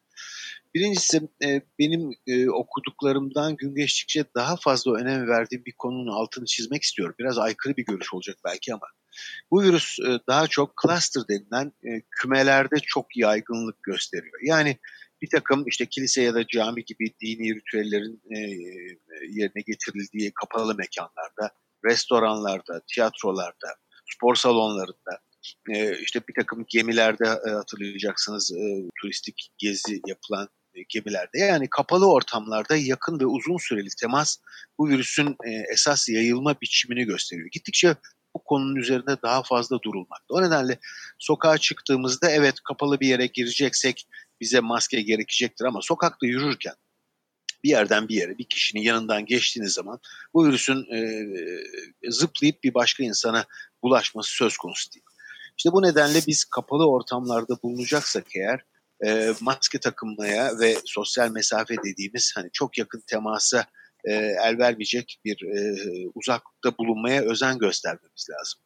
Birincisi 0.75 1.21
e, 1.45 1.63
benim 1.79 2.11
e, 2.27 2.51
okuduklarımdan 2.51 3.57
gün 3.57 3.75
geçtikçe 3.75 4.25
daha 4.35 4.57
fazla 4.57 4.95
önem 4.95 5.29
verdiğim 5.29 5.65
bir 5.65 5.73
konunun 5.73 6.13
altını 6.13 6.45
çizmek 6.45 6.83
istiyorum. 6.83 7.15
Biraz 7.19 7.39
aykırı 7.39 7.77
bir 7.77 7.85
görüş 7.85 8.15
olacak 8.15 8.37
belki 8.45 8.75
ama 8.75 8.87
bu 9.51 9.63
virüs 9.63 9.99
e, 10.01 10.19
daha 10.29 10.47
çok 10.47 10.75
cluster 10.83 11.23
denilen 11.29 11.73
kümelerde 12.11 12.77
çok 12.83 13.17
yaygınlık 13.17 13.83
gösteriyor. 13.83 14.39
Yani 14.43 14.79
bir 15.23 15.29
takım 15.31 15.65
işte 15.67 15.87
kilise 15.87 16.23
ya 16.23 16.35
da 16.35 16.47
cami 16.47 16.85
gibi 16.85 17.15
dini 17.21 17.55
ritüellerin 17.55 18.23
yerine 19.29 19.63
getirildiği 19.67 20.33
kapalı 20.35 20.75
mekanlarda, 20.75 21.51
restoranlarda, 21.85 22.83
tiyatrolarda, 22.95 23.69
spor 24.15 24.35
salonlarında, 24.35 25.19
işte 26.03 26.21
bir 26.29 26.35
takım 26.35 26.65
gemilerde 26.69 27.27
hatırlayacaksınız 27.29 28.53
turistik 29.01 29.49
gezi 29.59 30.01
yapılan 30.07 30.49
gemilerde 30.89 31.39
yani 31.39 31.71
kapalı 31.71 32.13
ortamlarda 32.13 32.77
yakın 32.77 33.21
ve 33.21 33.27
uzun 33.27 33.57
süreli 33.59 33.89
temas 34.01 34.37
bu 34.79 34.89
virüsün 34.89 35.37
esas 35.73 36.09
yayılma 36.09 36.61
biçimini 36.61 37.05
gösteriyor. 37.05 37.49
Gittikçe 37.53 37.97
bu 38.35 38.45
konunun 38.45 38.77
üzerinde 38.77 39.17
daha 39.23 39.43
fazla 39.43 39.83
durulmakta. 39.83 40.35
O 40.35 40.43
nedenle 40.43 40.79
sokağa 41.19 41.59
çıktığımızda 41.59 42.31
evet 42.31 42.55
kapalı 42.65 43.01
bir 43.01 43.07
yere 43.07 43.27
gireceksek 43.27 44.09
bize 44.41 44.61
maske 44.61 45.03
gerekecektir 45.03 45.65
ama 45.65 45.81
sokakta 45.83 46.27
yürürken 46.27 46.75
bir 47.65 47.69
yerden 47.69 48.09
bir 48.09 48.15
yere 48.15 48.39
bir 48.39 48.45
kişinin 48.45 48.83
yanından 48.83 49.27
geçtiğiniz 49.27 49.73
zaman 49.73 50.01
bu 50.35 50.47
virüsün 50.47 50.87
e, 50.95 51.01
zıplayıp 52.11 52.65
bir 52.65 52.75
başka 52.75 53.05
insana 53.05 53.47
bulaşması 53.83 54.31
söz 54.31 54.57
konusu 54.57 54.93
değil. 54.93 55.05
İşte 55.57 55.73
bu 55.73 55.83
nedenle 55.83 56.21
biz 56.27 56.45
kapalı 56.45 56.91
ortamlarda 56.91 57.63
bulunacaksak 57.63 58.37
eğer 58.37 58.65
e, 59.07 59.35
maske 59.41 59.79
takınmaya 59.79 60.59
ve 60.61 60.77
sosyal 60.85 61.31
mesafe 61.31 61.75
dediğimiz 61.85 62.33
hani 62.37 62.49
çok 62.53 62.79
yakın 62.79 63.03
temasa 63.07 63.67
e, 64.05 64.13
el 64.15 64.59
vermeyecek 64.59 65.21
bir 65.25 65.43
e, 65.43 65.77
uzaklıkta 66.15 66.79
bulunmaya 66.79 67.23
özen 67.23 67.59
göstermemiz 67.59 68.27
lazım. 68.31 68.61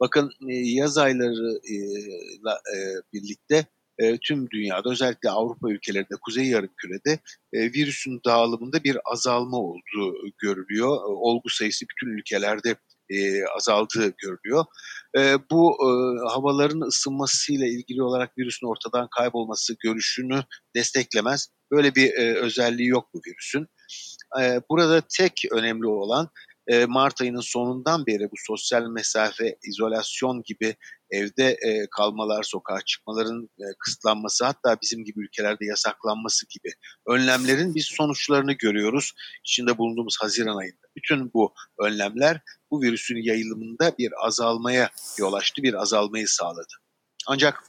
Bakın 0.00 0.30
e, 0.50 0.54
yaz 0.54 0.98
aylarıyla 0.98 2.60
e, 2.74 2.76
birlikte 3.12 3.66
e, 3.98 4.18
tüm 4.18 4.50
dünyada 4.50 4.90
özellikle 4.90 5.30
Avrupa 5.30 5.70
ülkelerinde, 5.70 6.14
Kuzey 6.22 6.46
Yarımküre'de 6.46 7.18
e, 7.52 7.72
virüsün 7.72 8.20
dağılımında 8.26 8.84
bir 8.84 8.98
azalma 9.04 9.56
olduğu 9.56 10.14
görülüyor. 10.38 10.88
E, 10.88 11.06
olgu 11.06 11.48
sayısı 11.48 11.84
bütün 11.90 12.18
ülkelerde 12.18 12.76
e, 13.12 13.44
azaldığı 13.56 14.12
görülüyor. 14.18 14.64
E, 15.16 15.36
bu 15.50 15.76
e, 15.80 15.88
havaların 16.28 16.80
ısınmasıyla 16.80 17.66
ilgili 17.66 18.02
olarak 18.02 18.38
virüsün 18.38 18.66
ortadan 18.66 19.08
kaybolması 19.16 19.74
görüşünü 19.80 20.44
desteklemez. 20.76 21.48
Böyle 21.70 21.94
bir 21.94 22.12
e, 22.12 22.38
özelliği 22.38 22.88
yok 22.88 23.08
bu 23.14 23.20
virüsün. 23.26 23.66
E, 24.40 24.60
burada 24.70 25.02
tek 25.18 25.42
önemli 25.52 25.86
olan 25.86 26.28
e, 26.68 26.84
Mart 26.84 27.20
ayının 27.20 27.40
sonundan 27.40 28.06
beri 28.06 28.24
bu 28.24 28.34
sosyal 28.46 28.86
mesafe, 28.86 29.56
izolasyon 29.68 30.42
gibi 30.44 30.76
evde 31.10 31.56
e, 31.66 31.86
kalmalar, 31.96 32.42
sokağa 32.42 32.80
çıkmaların 32.86 33.48
e, 33.58 33.64
kısıtlanması 33.78 34.44
hatta 34.44 34.76
bizim 34.82 35.04
gibi 35.04 35.20
ülkelerde 35.20 35.66
yasaklanması 35.66 36.46
gibi 36.48 36.74
önlemlerin 37.06 37.74
biz 37.74 37.84
sonuçlarını 37.84 38.52
görüyoruz. 38.52 39.12
İçinde 39.44 39.78
bulunduğumuz 39.78 40.16
Haziran 40.20 40.56
ayında. 40.56 40.81
Bütün 40.96 41.32
bu 41.32 41.54
önlemler 41.78 42.40
bu 42.70 42.82
virüsün 42.82 43.22
yayılımında 43.22 43.92
bir 43.98 44.26
azalmaya 44.26 44.90
yol 45.18 45.32
açtı, 45.32 45.62
bir 45.62 45.74
azalmayı 45.74 46.28
sağladı. 46.28 46.74
Ancak 47.26 47.64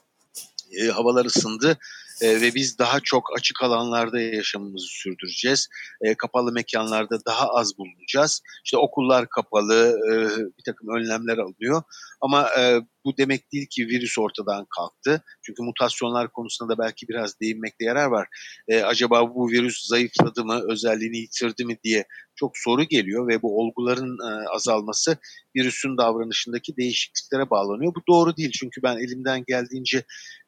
e, 0.72 0.88
havalar 0.88 1.26
ısındı 1.26 1.78
e, 2.22 2.42
ve 2.42 2.56
biz 2.56 2.80
daha 2.80 3.00
çok 3.00 3.38
açık 3.38 3.64
alanlarda 3.64 4.20
yaşamımızı 4.20 4.88
sürdüreceğiz. 4.88 5.68
E, 6.02 6.16
kapalı 6.16 6.52
mekanlarda 6.52 7.26
daha 7.26 7.48
az 7.48 7.78
bulunacağız. 7.78 8.42
İşte 8.66 8.78
okullar 8.78 9.30
kapalı, 9.30 10.00
e, 10.12 10.14
bir 10.58 10.64
takım 10.66 10.90
önlemler 10.96 11.38
alınıyor. 11.38 11.84
Ama 12.22 12.50
e, 12.60 12.82
bu 13.06 13.18
demek 13.18 13.52
değil 13.52 13.68
ki 13.70 13.88
virüs 13.88 14.20
ortadan 14.20 14.68
kalktı. 14.78 15.24
Çünkü 15.42 15.64
mutasyonlar 15.64 16.32
konusunda 16.32 16.74
da 16.74 16.84
belki 16.84 17.08
biraz 17.08 17.40
değinmekte 17.40 17.86
yarar 17.86 18.08
var. 18.08 18.28
E, 18.68 18.82
acaba 18.82 19.36
bu 19.36 19.52
virüs 19.52 19.88
zayıfladı 19.88 20.46
mı, 20.46 20.62
özelliğini 20.70 21.18
yitirdi 21.18 21.66
mi 21.66 21.78
diye 21.84 22.06
çok 22.36 22.52
soru 22.56 22.84
geliyor 22.84 23.28
ve 23.28 23.42
bu 23.42 23.60
olguların 23.60 24.18
e, 24.30 24.50
azalması 24.50 25.18
virüsün 25.56 25.98
davranışındaki 25.98 26.78
değişikliklere 26.78 27.50
bağlanıyor. 27.50 27.96
Bu 27.96 28.02
doğru 28.10 28.38
değil 28.38 28.52
çünkü 28.60 28.84
ben 28.84 28.98
elimden 28.98 29.44
geldiğince 29.48 30.04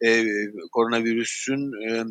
e, 0.06 0.26
koronavirüsün 0.72 1.90
e, 1.90 2.04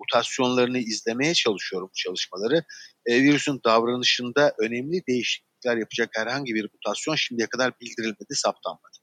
mutasyonlarını 0.00 0.78
izlemeye 0.78 1.34
çalışıyorum 1.34 1.88
bu 1.88 1.94
çalışmaları. 1.94 2.64
E, 3.06 3.22
virüsün 3.22 3.60
davranışında 3.64 4.54
önemli 4.58 5.02
değişiklikler 5.08 5.76
yapacak 5.76 6.10
herhangi 6.14 6.54
bir 6.54 6.68
mutasyon 6.72 7.14
şimdiye 7.14 7.48
kadar 7.48 7.72
bildirilmedi, 7.80 8.34
saptanmadı. 8.34 8.98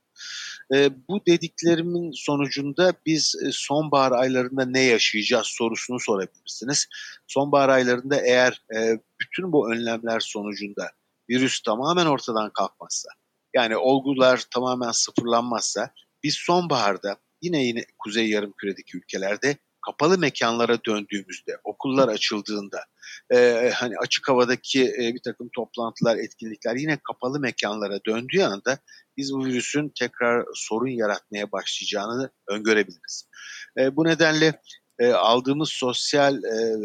E, 0.74 0.90
bu 1.08 1.22
dediklerimin 1.28 2.12
sonucunda 2.12 2.94
biz 3.06 3.36
e, 3.46 3.50
sonbahar 3.52 4.12
aylarında 4.12 4.66
ne 4.66 4.82
yaşayacağız 4.82 5.48
sorusunu 5.48 6.00
sorabilirsiniz. 6.00 6.88
Sonbahar 7.28 7.70
aylarında 7.70 8.22
eğer 8.22 8.62
e, 8.76 9.00
bütün 9.22 9.52
bu 9.52 9.72
önlemler 9.74 10.20
sonucunda 10.20 10.90
virüs 11.30 11.60
tamamen 11.62 12.06
ortadan 12.06 12.52
kalkmazsa, 12.54 13.10
yani 13.56 13.78
olgular 13.78 14.44
tamamen 14.54 14.92
sıfırlanmazsa 14.92 15.94
biz 16.24 16.36
sonbaharda 16.36 17.18
yine 17.42 17.64
yine 17.64 17.86
Kuzey 18.00 18.30
Yarımküre'deki 18.30 18.98
ülkelerde 18.98 19.58
kapalı 19.86 20.18
mekanlara 20.18 20.80
döndüğümüzde, 20.86 21.58
okullar 21.64 22.08
açıldığında, 22.08 22.86
e, 23.34 23.70
hani 23.76 23.98
açık 23.98 24.30
havadaki 24.30 24.84
e, 24.84 25.14
bir 25.14 25.22
takım 25.26 25.50
toplantılar, 25.56 26.18
etkinlikler 26.18 26.76
yine 26.76 26.98
kapalı 27.04 27.40
mekanlara 27.40 28.00
döndüğü 28.08 28.42
anda 28.42 28.80
biz 29.18 29.34
bu 29.34 29.46
virüsün 29.46 29.92
tekrar 30.00 30.46
sorun 30.54 30.92
yaratmaya 30.92 31.52
başlayacağını 31.52 32.30
öngörebiliriz. 32.48 33.30
E, 33.80 33.96
bu 33.96 34.06
nedenle 34.06 34.62
e, 35.00 35.12
aldığımız 35.12 35.70
sosyal 35.70 36.44
e, 36.44 36.80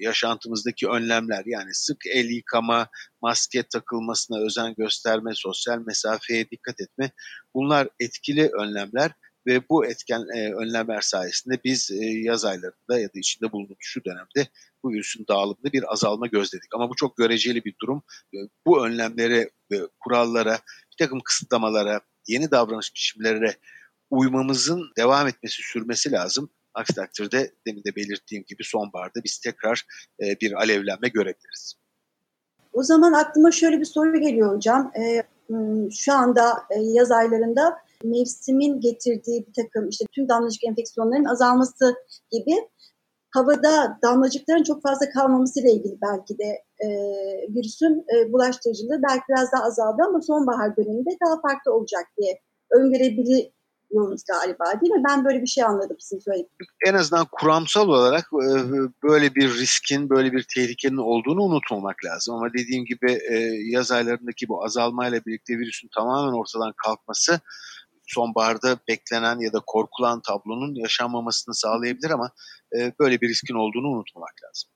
yaşantımızdaki 0.00 0.88
önlemler 0.88 1.42
yani 1.46 1.74
sık 1.74 2.06
el 2.06 2.30
yıkama, 2.30 2.88
maske 3.22 3.62
takılmasına 3.62 4.38
özen 4.38 4.74
gösterme, 4.74 5.30
sosyal 5.34 5.78
mesafeye 5.78 6.50
dikkat 6.50 6.80
etme 6.80 7.10
bunlar 7.54 7.88
etkili 8.00 8.48
önlemler 8.48 9.10
ve 9.46 9.68
bu 9.68 9.86
etken 9.86 10.24
e, 10.36 10.54
önlemler 10.54 11.00
sayesinde 11.00 11.60
biz 11.64 11.90
e, 11.90 12.04
yaz 12.04 12.44
aylarında 12.44 12.98
ya 12.98 13.08
da 13.08 13.18
içinde 13.18 13.52
bulunduğumuz 13.52 13.78
şu 13.80 14.04
dönemde 14.04 14.48
bu 14.82 14.90
virüsün 14.90 15.26
dağılımında 15.28 15.72
bir 15.72 15.92
azalma 15.92 16.26
gözledik. 16.26 16.74
Ama 16.74 16.90
bu 16.90 16.94
çok 16.96 17.16
göreceli 17.16 17.64
bir 17.64 17.74
durum. 17.82 18.02
E, 18.34 18.38
bu 18.66 18.86
önlemlere 18.86 19.50
ve 19.70 19.80
kurallara, 20.00 20.58
bir 20.92 20.96
takım 20.98 21.20
kısıtlamalara, 21.20 22.00
yeni 22.26 22.50
davranış 22.50 22.94
biçimlerine 22.94 23.54
uymamızın 24.10 24.92
devam 24.98 25.28
etmesi, 25.28 25.62
sürmesi 25.62 26.12
lazım. 26.12 26.50
Aksi 26.74 26.94
takdirde 26.94 27.52
demin 27.66 27.84
de 27.84 27.96
belirttiğim 27.96 28.44
gibi 28.46 28.64
sonbaharda 28.64 29.24
biz 29.24 29.38
tekrar 29.38 29.86
e, 30.22 30.40
bir 30.40 30.52
alevlenme 30.52 31.08
görebiliriz. 31.08 31.74
O 32.72 32.82
zaman 32.82 33.12
aklıma 33.12 33.50
şöyle 33.50 33.80
bir 33.80 33.84
soru 33.84 34.20
geliyor 34.20 34.56
hocam. 34.56 34.92
E, 34.98 35.22
şu 35.90 36.12
anda 36.12 36.64
e, 36.70 36.80
yaz 36.80 37.10
aylarında 37.10 37.83
mevsimin 38.04 38.80
getirdiği 38.80 39.46
bir 39.46 39.62
takım 39.62 39.88
işte 39.88 40.04
tüm 40.12 40.28
damlacık 40.28 40.64
enfeksiyonların 40.64 41.24
azalması 41.24 41.94
gibi 42.32 42.56
havada 43.34 43.98
damlacıkların 44.02 44.62
çok 44.62 44.82
fazla 44.82 45.10
kalmaması 45.10 45.60
ile 45.60 45.72
ilgili 45.72 45.98
belki 46.02 46.38
de 46.38 46.64
e, 46.84 46.88
virüsün 47.48 48.04
e, 48.14 48.32
bulaştırıcılığı 48.32 49.02
belki 49.08 49.22
biraz 49.28 49.52
daha 49.52 49.62
azaldı 49.64 50.02
ama 50.08 50.20
sonbahar 50.20 50.76
döneminde 50.76 51.10
daha 51.26 51.40
farklı 51.40 51.72
olacak 51.72 52.06
diye 52.20 52.40
öngörebiliyoruz 52.70 54.22
galiba 54.32 54.64
değil 54.80 54.92
mi? 54.92 55.02
Ben 55.08 55.24
böyle 55.24 55.42
bir 55.42 55.46
şey 55.46 55.64
anladım 55.64 55.96
sizin 56.00 56.20
söylediğiniz. 56.20 56.68
En 56.86 56.94
azından 56.94 57.26
kuramsal 57.32 57.88
olarak 57.88 58.24
e, 58.24 58.48
böyle 59.02 59.34
bir 59.34 59.54
riskin, 59.54 60.10
böyle 60.10 60.32
bir 60.32 60.46
tehlikenin 60.54 60.96
olduğunu 60.96 61.42
unutmamak 61.42 61.96
lazım. 62.04 62.34
Ama 62.34 62.52
dediğim 62.52 62.84
gibi 62.84 63.12
e, 63.12 63.36
yaz 63.70 63.92
aylarındaki 63.92 64.48
bu 64.48 64.64
azalmayla 64.64 65.20
birlikte 65.26 65.58
virüsün 65.58 65.88
tamamen 65.94 66.32
ortadan 66.32 66.72
kalkması 66.84 67.40
sonbaharda 68.06 68.78
beklenen 68.88 69.38
ya 69.38 69.52
da 69.52 69.60
korkulan 69.66 70.20
tablonun 70.20 70.74
yaşanmamasını 70.74 71.54
sağlayabilir 71.54 72.10
ama 72.10 72.30
e, 72.76 72.92
böyle 73.00 73.20
bir 73.20 73.28
riskin 73.28 73.54
olduğunu 73.54 73.88
unutmamak 73.88 74.34
lazım. 74.44 74.70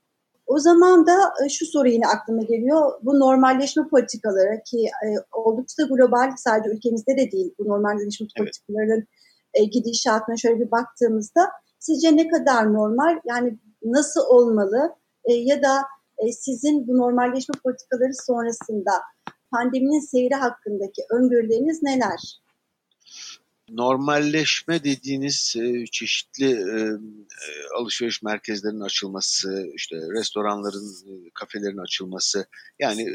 O 0.46 0.58
zaman 0.58 1.06
da 1.06 1.16
e, 1.44 1.48
şu 1.48 1.66
soru 1.66 1.88
yine 1.88 2.06
aklıma 2.06 2.42
geliyor. 2.42 2.92
Bu 3.02 3.20
normalleşme 3.20 3.88
politikaları 3.88 4.62
ki 4.70 4.78
e, 5.04 5.06
oldukça 5.32 5.82
global 5.82 6.32
sadece 6.36 6.70
ülkemizde 6.70 7.16
de 7.16 7.30
değil 7.32 7.54
bu 7.58 7.68
normalleşme 7.68 8.26
evet. 8.26 8.38
politikalarının 8.38 9.06
e, 9.54 9.64
gidişatına 9.64 10.36
şöyle 10.36 10.60
bir 10.60 10.70
baktığımızda 10.70 11.48
sizce 11.78 12.16
ne 12.16 12.28
kadar 12.28 12.72
normal 12.72 13.20
yani 13.24 13.58
nasıl 13.84 14.20
olmalı 14.20 14.94
ya 15.28 15.62
da 15.62 15.82
sizin 16.30 16.88
bu 16.88 16.98
normalleşme 16.98 17.54
politikaları 17.64 18.12
sonrasında 18.26 18.90
pandeminin 19.50 20.10
seyri 20.10 20.34
hakkındaki 20.34 21.02
öngörüleriniz 21.10 21.82
neler? 21.82 22.40
Normalleşme 23.70 24.84
dediğiniz 24.84 25.56
e, 25.58 25.86
çeşitli 25.86 26.46
e, 26.46 26.80
e, 26.80 27.50
alışveriş 27.78 28.22
merkezlerinin 28.22 28.80
açılması, 28.80 29.66
işte 29.74 29.96
restoranların, 29.96 31.30
kafelerin 31.34 31.84
açılması, 31.84 32.46
yani 32.78 33.06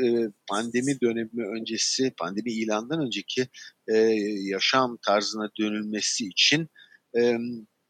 pandemi 0.47 1.01
dönemi 1.01 1.47
öncesi, 1.59 2.13
pandemi 2.17 2.51
ilandan 2.51 3.01
önceki 3.01 3.47
yaşam 4.50 4.97
tarzına 4.97 5.50
dönülmesi 5.59 6.27
için 6.27 6.69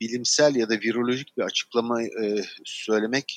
bilimsel 0.01 0.55
ya 0.55 0.69
da 0.69 0.73
virolojik 0.73 1.37
bir 1.37 1.43
açıklama 1.43 1.99
söylemek 2.65 3.35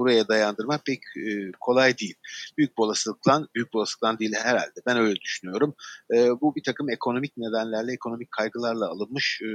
buraya 0.00 0.28
dayandırmak 0.28 0.86
pek 0.86 0.98
e, 1.16 1.52
kolay 1.60 1.98
değil. 1.98 2.14
Büyük 2.58 2.80
olasılıkla, 2.80 3.46
büyük 3.54 3.74
olasılıkla 3.74 4.18
değil 4.18 4.32
herhalde. 4.42 4.80
Ben 4.86 4.96
öyle 4.96 5.20
düşünüyorum. 5.20 5.74
E, 6.14 6.16
bu 6.40 6.56
bir 6.56 6.62
takım 6.62 6.90
ekonomik 6.90 7.36
nedenlerle, 7.36 7.92
ekonomik 7.92 8.30
kaygılarla 8.30 8.88
alınmış 8.88 9.40
e, 9.42 9.48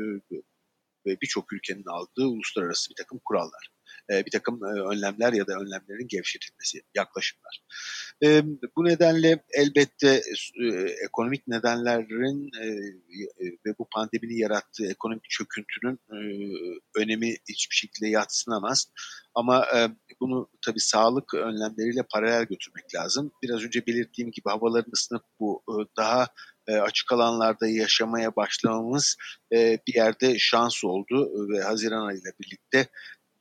ve 1.05 1.17
birçok 1.21 1.53
ülkenin 1.53 1.85
aldığı 1.85 2.27
uluslararası 2.27 2.89
bir 2.89 2.95
takım 2.95 3.19
kurallar. 3.25 3.75
E, 4.12 4.25
bir 4.25 4.32
takım 4.32 4.65
e, 4.65 4.68
önlemler 4.68 5.34
ya 5.34 5.48
da 5.48 5.54
önlemlerin 5.54 6.08
gevşetilmesi, 6.08 6.82
yaklaşımlar. 6.96 7.62
E, 8.24 8.44
bu 8.77 8.86
nedenle 8.86 9.44
elbette 9.54 10.22
ekonomik 11.06 11.48
nedenlerin 11.48 12.51
ve 13.65 13.77
bu 13.80 13.88
pandeminin 13.96 14.38
yarattığı 14.38 14.86
ekonomik 14.86 15.30
çöküntünün 15.30 16.00
önemi 16.96 17.36
hiçbir 17.50 17.75
şekilde 17.75 18.08
yatsınamaz. 18.08 18.92
Ama 19.36 19.68
bunu 20.22 20.50
tabii 20.65 20.80
sağlık 20.80 21.34
önlemleriyle 21.34 22.04
paralel 22.13 22.46
götürmek 22.46 22.96
lazım. 22.96 23.32
Biraz 23.44 23.63
önce 23.63 23.86
belirttiğim 23.88 24.32
gibi 24.32 24.50
havaların 24.50 24.92
ısınıp 24.94 25.24
bu 25.39 25.63
daha 25.98 26.27
açık 26.68 27.13
alanlarda 27.13 27.68
yaşamaya 27.68 28.36
başlamamız 28.36 29.15
bir 29.51 29.96
yerde 29.96 30.39
şans 30.39 30.84
oldu 30.84 31.30
ve 31.50 31.62
Haziran 31.62 32.08
ayıyla 32.08 32.32
birlikte 32.39 32.88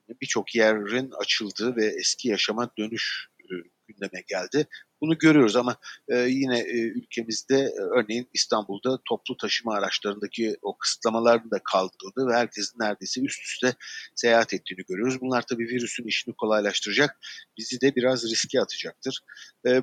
birçok 0.08 0.54
yerin 0.54 1.10
açıldığı 1.10 1.76
ve 1.76 1.86
eski 1.86 2.28
yaşama 2.28 2.70
dönüş 2.78 3.28
e, 3.40 3.54
gündeme 3.88 4.22
geldi. 4.26 4.66
Bunu 5.00 5.18
görüyoruz 5.18 5.56
ama 5.56 5.76
e, 6.08 6.18
yine 6.18 6.58
e, 6.58 6.80
ülkemizde 6.80 7.72
örneğin 7.96 8.28
İstanbul'da 8.32 8.98
toplu 9.08 9.36
taşıma 9.36 9.74
araçlarındaki 9.74 10.56
o 10.62 10.78
kısıtlamaların 10.78 11.50
da 11.50 11.60
kaldırıldı 11.64 12.28
ve 12.28 12.34
herkesin 12.36 12.78
neredeyse 12.80 13.20
üst 13.20 13.42
üste 13.42 13.74
seyahat 14.14 14.54
ettiğini 14.54 14.84
görüyoruz. 14.88 15.20
Bunlar 15.20 15.42
tabii 15.42 15.68
virüsün 15.68 16.04
işini 16.04 16.34
kolaylaştıracak, 16.34 17.18
bizi 17.58 17.80
de 17.80 17.94
biraz 17.96 18.30
riske 18.30 18.60
atacaktır. 18.60 19.20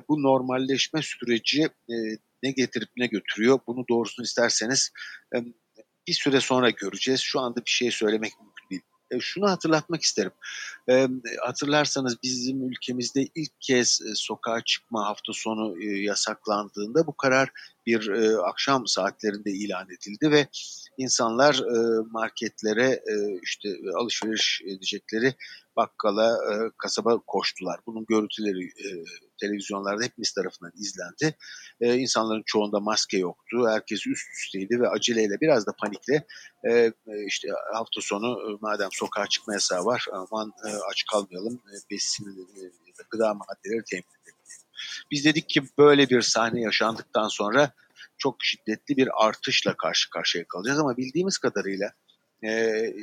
Bu 0.08 0.22
normalleşme 0.22 1.02
süreci 1.02 1.68
ne 2.42 2.50
getirip 2.50 2.88
ne 2.96 3.06
götürüyor 3.06 3.58
bunu 3.66 3.84
doğrusunu 3.88 4.24
isterseniz 4.24 4.92
bir 6.06 6.12
süre 6.12 6.40
sonra 6.40 6.70
göreceğiz. 6.70 7.20
Şu 7.20 7.40
anda 7.40 7.56
bir 7.56 7.70
şey 7.70 7.90
söylemek 7.90 8.32
şunu 9.20 9.50
hatırlatmak 9.50 10.02
isterim. 10.02 10.32
E, 10.90 11.08
hatırlarsanız 11.40 12.16
bizim 12.22 12.68
ülkemizde 12.68 13.26
ilk 13.34 13.60
kez 13.60 14.00
e, 14.02 14.14
sokağa 14.14 14.60
çıkma 14.60 15.06
hafta 15.06 15.32
sonu 15.32 15.82
e, 15.82 16.02
yasaklandığında 16.02 17.06
bu 17.06 17.16
karar 17.16 17.50
bir 17.86 18.08
e, 18.08 18.36
akşam 18.36 18.86
saatlerinde 18.86 19.50
ilan 19.50 19.86
edildi 19.86 20.30
ve 20.30 20.46
insanlar 20.98 21.54
e, 21.54 22.02
marketlere 22.10 22.88
e, 22.88 23.40
işte 23.42 23.68
alışveriş 23.94 24.62
edecekleri 24.66 25.34
bakkala, 25.76 26.32
e, 26.32 26.70
kasaba 26.78 27.18
koştular. 27.26 27.80
Bunun 27.86 28.06
görüntüleri 28.08 28.64
e, 28.64 28.88
televizyonlarda 29.40 30.04
hepimiz 30.04 30.32
tarafından 30.32 30.72
izlendi. 30.74 31.36
E, 31.80 31.94
insanların 31.94 32.42
çoğunda 32.46 32.80
maske 32.80 33.18
yoktu. 33.18 33.68
Herkes 33.68 34.06
üst 34.06 34.30
üsteydi 34.30 34.80
ve 34.80 34.88
aceleyle 34.88 35.40
biraz 35.40 35.66
da 35.66 35.72
panikle 35.72 36.26
e, 36.64 36.72
e 36.72 36.92
işte 37.26 37.48
hafta 37.72 38.00
sonu 38.00 38.50
e, 38.50 38.58
madem 38.60 38.88
sokağa 38.92 39.26
çıkma 39.26 39.54
yasağı 39.54 39.84
var 39.84 40.06
aman 40.12 40.52
e, 40.66 40.68
aç 40.90 41.04
kalmayalım. 41.12 41.54
E, 41.54 41.74
besin 41.90 42.26
e, 42.26 42.62
gıda 43.10 43.34
maddeleri 43.34 43.84
temin 43.90 44.04
edelim. 44.22 44.41
Biz 45.10 45.24
dedik 45.24 45.48
ki 45.48 45.62
böyle 45.78 46.10
bir 46.10 46.22
sahne 46.22 46.60
yaşandıktan 46.60 47.28
sonra 47.28 47.72
çok 48.18 48.44
şiddetli 48.44 48.96
bir 48.96 49.26
artışla 49.26 49.76
karşı 49.76 50.10
karşıya 50.10 50.44
kalacağız 50.44 50.78
ama 50.78 50.96
bildiğimiz 50.96 51.38
kadarıyla 51.38 51.92
e, 52.44 52.48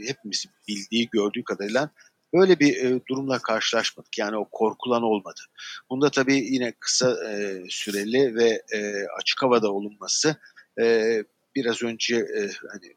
hepimiz 0.07 0.45
bildiği, 0.67 1.09
gördüğü 1.09 1.43
kadarıyla 1.43 1.89
Böyle 2.33 2.59
bir 2.59 2.77
e, 2.77 2.99
durumla 3.09 3.39
karşılaşmadık. 3.39 4.17
Yani 4.17 4.37
o 4.37 4.49
korkulan 4.51 5.03
olmadı. 5.03 5.41
Bunda 5.89 6.11
tabii 6.11 6.35
yine 6.35 6.73
kısa 6.79 7.31
e, 7.31 7.63
süreli 7.69 8.35
ve 8.35 8.61
e, 8.73 9.05
açık 9.19 9.41
havada 9.41 9.71
olunması 9.71 10.35
e, 10.81 11.23
biraz 11.55 11.83
önce 11.83 12.15
e, 12.15 12.49
hani 12.71 12.93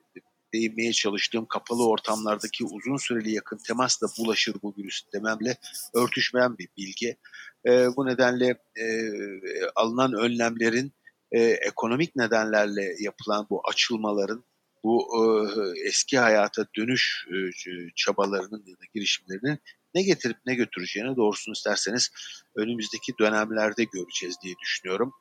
değinmeye 0.54 0.92
çalıştığım 0.92 1.46
kapalı 1.46 1.88
ortamlardaki 1.88 2.64
uzun 2.64 2.96
süreli 2.96 3.30
yakın 3.30 3.56
temasla 3.56 4.06
bulaşır 4.18 4.54
bu 4.62 4.74
virüs 4.78 5.02
dememle 5.14 5.56
örtüşmeyen 5.94 6.58
bir 6.58 6.68
bilgi. 6.76 7.16
E, 7.66 7.96
bu 7.96 8.06
nedenle 8.06 8.48
e, 8.76 8.86
alınan 9.74 10.12
önlemlerin 10.12 10.92
e, 11.32 11.40
ekonomik 11.40 12.16
nedenlerle 12.16 12.94
yapılan 12.98 13.46
bu 13.50 13.62
açılmaların 13.68 14.44
bu 14.84 15.06
e, 15.16 15.22
eski 15.88 16.18
hayata 16.18 16.66
dönüş 16.76 17.26
e, 17.28 17.34
çabalarının 17.96 18.64
ya 18.66 18.74
da 18.74 18.84
girişimlerinin 18.94 19.58
ne 19.94 20.02
getirip 20.02 20.36
ne 20.46 20.54
götüreceğini 20.54 21.16
doğrusunu 21.16 21.52
isterseniz 21.52 22.10
önümüzdeki 22.56 23.12
dönemlerde 23.20 23.84
göreceğiz 23.84 24.36
diye 24.42 24.54
düşünüyorum. 24.62 25.12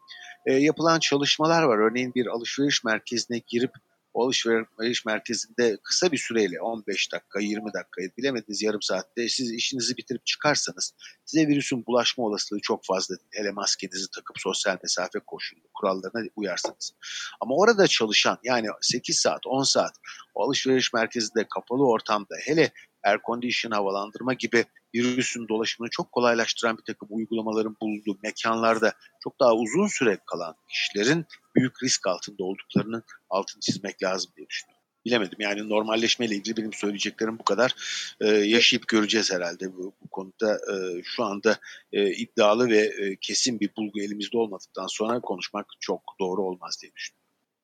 E, 0.46 0.54
yapılan 0.54 1.00
çalışmalar 1.00 1.64
var. 1.64 1.78
Örneğin 1.78 2.14
bir 2.16 2.28
alışveriş 2.28 2.84
merkezine 2.84 3.42
girip 3.48 3.72
o 4.14 4.26
alışveriş 4.26 5.06
merkezinde 5.06 5.78
kısa 5.84 6.12
bir 6.12 6.18
süreyle 6.18 6.62
15 6.62 7.12
dakika, 7.14 7.40
20 7.40 7.74
dakika 7.74 8.18
bilemediniz 8.18 8.62
yarım 8.62 8.82
saatte 8.82 9.30
siz 9.30 9.52
işinizi 9.52 9.98
bitirip 9.98 10.26
çıkarsanız 10.26 10.94
size 11.26 11.48
virüsün 11.48 11.86
bulaşma 11.86 12.24
olasılığı 12.24 12.60
çok 12.62 12.86
fazla 12.86 13.16
değil. 13.18 13.30
Hele 13.32 13.52
maskenizi 13.52 14.12
takıp 14.16 14.40
sosyal 14.40 14.78
mesafe 14.84 15.20
koşulu 15.20 15.60
kurallarına 15.74 16.30
uyarsanız. 16.36 16.94
Ama 17.42 17.56
orada 17.56 17.88
çalışan 17.88 18.38
yani 18.44 18.68
8 18.82 19.18
saat, 19.18 19.48
10 19.48 19.64
saat 19.64 19.94
o 20.34 20.44
alışveriş 20.44 20.94
merkezinde 20.94 21.48
kapalı 21.56 21.88
ortamda 21.88 22.36
hele 22.46 22.72
air 23.04 23.20
condition 23.28 23.72
havalandırma 23.72 24.34
gibi 24.34 24.66
virüsün 24.96 25.48
dolaşımını 25.48 25.90
çok 25.90 26.12
kolaylaştıran 26.12 26.78
bir 26.78 26.84
takım 26.84 27.08
uygulamaların 27.12 27.78
bulunduğu 27.82 28.18
mekanlarda 28.24 28.94
çok 29.24 29.40
daha 29.40 29.54
uzun 29.54 29.88
süre 29.88 30.18
kalan 30.26 30.56
kişilerin 30.70 31.26
büyük 31.56 31.84
risk 31.84 32.08
altında 32.08 32.44
olduklarının 32.44 33.04
altını 33.30 33.60
çizmek 33.60 34.04
lazım 34.04 34.32
diye 34.38 34.48
düşünüyorum. 34.50 34.82
Bilemedim 35.06 35.38
yani 35.40 35.70
normalleşmeyle 35.70 36.36
ilgili 36.36 36.58
benim 36.58 36.74
söyleyeceklerim 36.74 37.40
bu 37.40 37.44
kadar. 37.44 37.76
Ee, 38.22 38.28
yaşayıp 38.28 38.88
göreceğiz 38.88 39.32
herhalde 39.32 39.78
bu, 39.78 39.94
bu 40.04 40.08
konuda. 40.08 40.54
E, 40.54 41.02
şu 41.04 41.24
anda 41.24 41.58
e, 41.94 42.12
iddialı 42.12 42.70
ve 42.70 42.78
e, 42.78 43.16
kesin 43.16 43.60
bir 43.60 43.70
bulgu 43.78 44.00
elimizde 44.02 44.38
olmadıktan 44.38 44.88
sonra 44.88 45.20
konuşmak 45.20 45.66
çok 45.80 46.02
doğru 46.20 46.42
olmaz 46.42 46.80
diye 46.82 46.92
düşünüyorum. 46.96 47.22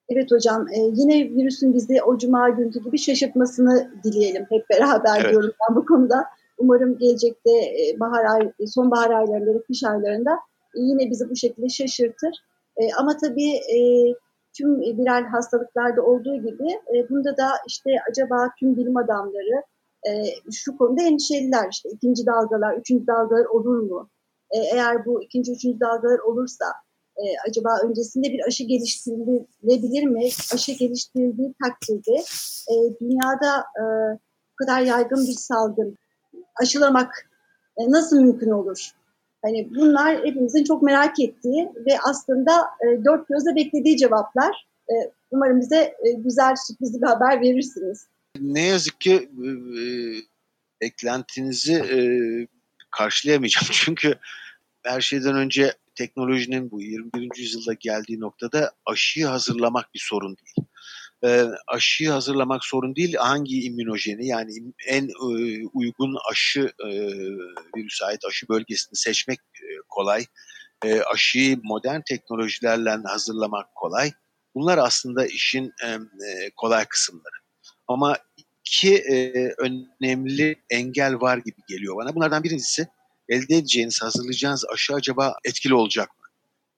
Evet 0.10 0.32
hocam 0.32 0.68
e, 0.68 0.78
yine 0.94 1.30
virüsün 1.30 1.74
bizi 1.74 2.02
o 2.02 2.18
cuma 2.18 2.50
günkü 2.50 2.84
gibi 2.84 2.98
şaşırtmasını 2.98 3.94
dileyelim 4.04 4.46
hep 4.50 4.70
beraber 4.70 5.22
evet. 5.22 5.30
diyorum 5.30 5.52
ben 5.70 5.76
bu 5.76 5.86
konuda. 5.86 6.26
Umarım 6.58 6.98
gelecekte 6.98 7.52
e, 7.52 8.00
bahar 8.00 8.26
ay, 8.26 8.52
sonbahar 8.68 9.10
aylarında, 9.10 9.64
kış 9.64 9.84
aylarında 9.84 10.32
e, 10.76 10.80
yine 10.80 11.10
bizi 11.12 11.30
bu 11.30 11.36
şekilde 11.36 11.70
şaşırtır. 11.70 12.36
E, 12.78 12.94
ama 13.00 13.18
tabii 13.18 13.62
tüm 14.58 14.80
viral 14.80 15.24
hastalıklarda 15.24 16.02
olduğu 16.02 16.36
gibi 16.36 16.68
bunda 17.10 17.38
da 17.38 17.50
işte 17.68 17.90
acaba 18.12 18.50
tüm 18.60 18.78
bilim 18.78 18.98
adamları 18.98 19.64
şu 20.52 20.78
konuda 20.78 21.02
endişeliler. 21.04 21.68
İşte 21.72 21.90
ikinci 21.90 22.26
dalgalar, 22.26 22.78
üçüncü 22.78 23.08
dalgalar 23.08 23.46
olur 23.46 23.80
mu? 23.80 24.10
Eğer 24.52 25.06
bu 25.06 25.24
ikinci, 25.24 25.52
üçüncü 25.52 25.80
dalgalar 25.80 26.20
olursa 26.20 26.66
e, 27.18 27.24
acaba 27.50 27.70
öncesinde 27.86 28.28
bir 28.28 28.48
aşı 28.48 28.64
geliştirilebilir 28.64 30.04
mi? 30.04 30.24
Aşı 30.54 30.72
geliştirildiği 30.72 31.54
takdirde 31.64 32.16
e, 32.72 32.76
dünyada 33.02 33.58
e, 33.58 33.84
bu 34.52 34.66
kadar 34.66 34.82
yaygın 34.82 35.28
bir 35.28 35.38
salgın 35.38 35.98
aşılamak 36.62 37.30
e, 37.78 37.92
nasıl 37.92 38.22
mümkün 38.22 38.52
olur? 38.52 38.92
Hani 39.42 39.70
bunlar 39.76 40.26
hepimizin 40.26 40.64
çok 40.64 40.84
merak 40.84 41.20
ettiği 41.20 41.70
ve 41.76 42.00
aslında 42.04 42.52
e, 42.62 43.06
dört 43.06 43.28
gözle 43.28 43.56
beklediği 43.56 43.98
cevaplar. 43.98 44.68
E, 44.90 44.94
umarım 45.32 45.60
bize 45.60 45.94
güzel 46.18 46.56
sürprizli 46.68 47.02
bir 47.02 47.08
haber 47.08 47.42
verirsiniz. 47.42 48.08
Ne 48.40 48.66
yazık 48.66 49.02
ki 49.02 49.14
e, 49.14 49.50
beklentinizi 50.82 51.84
karşılayamayacağım. 52.92 53.68
Çünkü 53.72 54.16
her 54.84 55.02
şeyden 55.02 55.36
önce 55.36 55.74
teknolojinin 55.96 56.72
bu 56.72 56.82
21. 56.82 57.30
yüzyılda 57.38 57.74
geldiği 57.74 58.20
noktada 58.20 58.72
aşıyı 58.86 59.26
hazırlamak 59.26 59.94
bir 59.94 60.00
sorun 60.00 60.36
değil. 60.38 60.68
E, 61.26 61.46
aşıyı 61.68 62.10
hazırlamak 62.10 62.66
sorun 62.66 62.96
değil. 62.96 63.16
Hangi 63.16 63.62
immünojeni 63.62 64.28
yani 64.28 64.52
en 64.88 65.08
e, 65.08 65.68
uygun 65.74 66.18
aşı 66.32 66.72
e, 66.86 66.90
virüse 67.76 68.06
ait 68.06 68.26
aşı 68.26 68.48
bölgesini 68.50 68.98
seçmek 68.98 69.40
e, 69.40 69.66
kolay. 69.90 70.26
E, 70.86 71.02
aşıyı 71.02 71.60
modern 71.64 72.02
teknolojilerle 72.10 72.90
hazırlamak 72.90 73.76
kolay. 73.76 74.12
Bunlar 74.56 74.78
aslında 74.78 75.26
işin 75.26 75.66
e, 75.86 76.00
kolay 76.56 76.86
kısımları. 76.86 77.36
Ama 77.88 78.18
iki 78.66 78.96
e, 78.96 79.32
önemli 79.58 80.56
engel 80.70 81.22
var 81.22 81.38
gibi 81.38 81.62
geliyor 81.68 81.96
bana. 81.96 82.16
Bunlardan 82.16 82.44
birincisi 82.44 82.88
elde 83.30 83.56
edeceğiniz, 83.56 84.02
hazırlayacağınız 84.02 84.66
aşı 84.74 84.94
acaba 84.94 85.36
etkili 85.46 85.74
olacak 85.74 86.10
mı? 86.20 86.26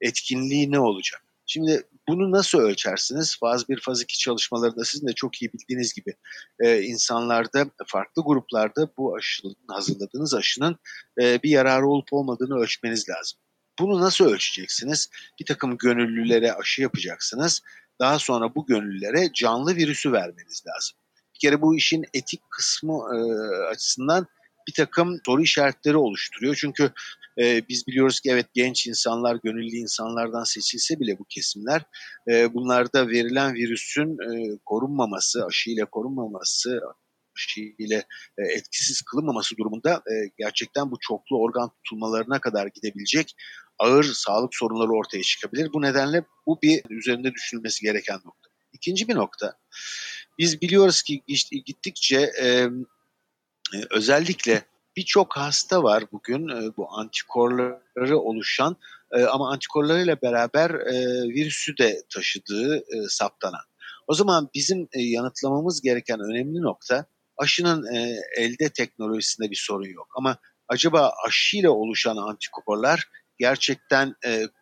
Etkinliği 0.02 0.72
ne 0.72 0.80
olacak? 0.80 1.24
Şimdi 1.46 1.84
bunu 2.10 2.32
nasıl 2.32 2.60
ölçersiniz? 2.60 3.38
Faz 3.40 3.70
1, 3.70 3.80
faz 3.82 4.02
2 4.02 4.20
çalışmalarında 4.20 4.86
sizin 4.86 5.08
de 5.08 5.14
çok 5.14 5.42
iyi 5.42 5.54
bildiğiniz 5.54 5.94
gibi 5.94 6.16
e, 6.60 6.82
insanlarda, 6.82 7.66
farklı 7.88 8.24
gruplarda 8.26 8.90
bu 8.98 9.16
aşının, 9.16 9.56
hazırladığınız 9.68 10.34
aşının 10.34 10.78
e, 11.22 11.44
bir 11.44 11.50
yararı 11.50 11.88
olup 11.88 12.14
olmadığını 12.14 12.60
ölçmeniz 12.60 13.10
lazım. 13.10 13.40
Bunu 13.80 14.02
nasıl 14.02 14.26
ölçeceksiniz? 14.26 15.10
Bir 15.40 15.46
takım 15.46 15.78
gönüllülere 15.78 16.54
aşı 16.54 16.82
yapacaksınız. 16.82 17.62
Daha 18.00 18.20
sonra 18.20 18.56
bu 18.56 18.66
gönüllülere 18.66 19.34
canlı 19.34 19.76
virüsü 19.76 20.12
vermeniz 20.12 20.64
lazım. 20.68 20.98
Bir 21.34 21.40
kere 21.40 21.62
bu 21.62 21.76
işin 21.76 22.06
etik 22.14 22.42
kısmı 22.50 22.94
e, 22.94 23.18
açısından 23.66 24.28
bir 24.68 24.74
takım 24.74 25.20
soru 25.26 25.42
işaretleri 25.42 25.98
oluşturuyor. 25.98 26.56
Çünkü 26.56 26.92
e, 27.40 27.68
biz 27.70 27.88
biliyoruz 27.88 28.20
ki 28.20 28.30
evet 28.32 28.46
genç 28.54 28.88
insanlar, 28.88 29.38
gönüllü 29.44 29.76
insanlardan 29.76 30.44
seçilse 30.44 31.00
bile 31.00 31.20
bu 31.20 31.26
kesimler 31.26 31.82
e, 32.32 32.54
bunlarda 32.54 33.08
verilen 33.08 33.54
virüsün 33.54 34.10
e, 34.10 34.60
korunmaması, 34.66 35.46
aşıyla 35.46 35.86
korunmaması, 35.86 36.82
aşıyla 37.36 38.04
e, 38.38 38.44
etkisiz 38.44 39.02
kılınmaması 39.02 39.58
durumunda 39.58 39.94
e, 39.94 40.14
gerçekten 40.38 40.92
bu 40.92 40.98
çoklu 41.02 41.42
organ 41.42 41.70
tutulmalarına 41.70 42.42
kadar 42.42 42.68
gidebilecek 42.68 43.36
ağır 43.80 44.04
sağlık 44.04 44.56
sorunları 44.56 44.90
ortaya 44.90 45.24
çıkabilir. 45.24 45.74
Bu 45.74 45.82
nedenle 45.82 46.24
bu 46.46 46.62
bir 46.62 46.82
üzerinde 46.90 47.34
düşünülmesi 47.34 47.84
gereken 47.84 48.16
nokta. 48.16 48.50
İkinci 48.74 49.08
bir 49.08 49.16
nokta, 49.16 49.54
biz 50.40 50.62
biliyoruz 50.62 51.02
ki 51.02 51.24
gittikçe 51.66 52.32
e, 52.42 52.48
e, 52.48 52.68
özellikle 53.90 54.64
birçok 55.00 55.38
hasta 55.38 55.84
var 55.84 56.04
bugün 56.12 56.48
e, 56.48 56.78
bu 56.78 56.88
antikorları 56.92 58.20
oluşan 58.20 58.76
e, 59.12 59.24
ama 59.24 59.52
antikorlarıyla 59.52 60.22
beraber 60.22 60.70
e, 60.70 61.24
virüsü 61.30 61.78
de 61.78 62.04
taşıdığı 62.14 62.84
saptanan. 63.10 63.62
O 64.08 64.14
zaman 64.14 64.50
bizim 64.54 64.88
yanıtlamamız 64.96 65.82
gereken 65.82 66.20
önemli 66.20 66.62
nokta 66.62 67.06
aşının 67.38 67.86
elde 68.38 68.70
teknolojisinde 68.70 69.52
bir 69.52 69.62
sorun 69.66 69.94
yok. 69.94 70.08
Ama 70.16 70.38
acaba 70.68 71.14
aşıyla 71.28 71.72
oluşan 71.72 72.18
antikorlar 72.18 73.10
gerçekten 73.38 74.16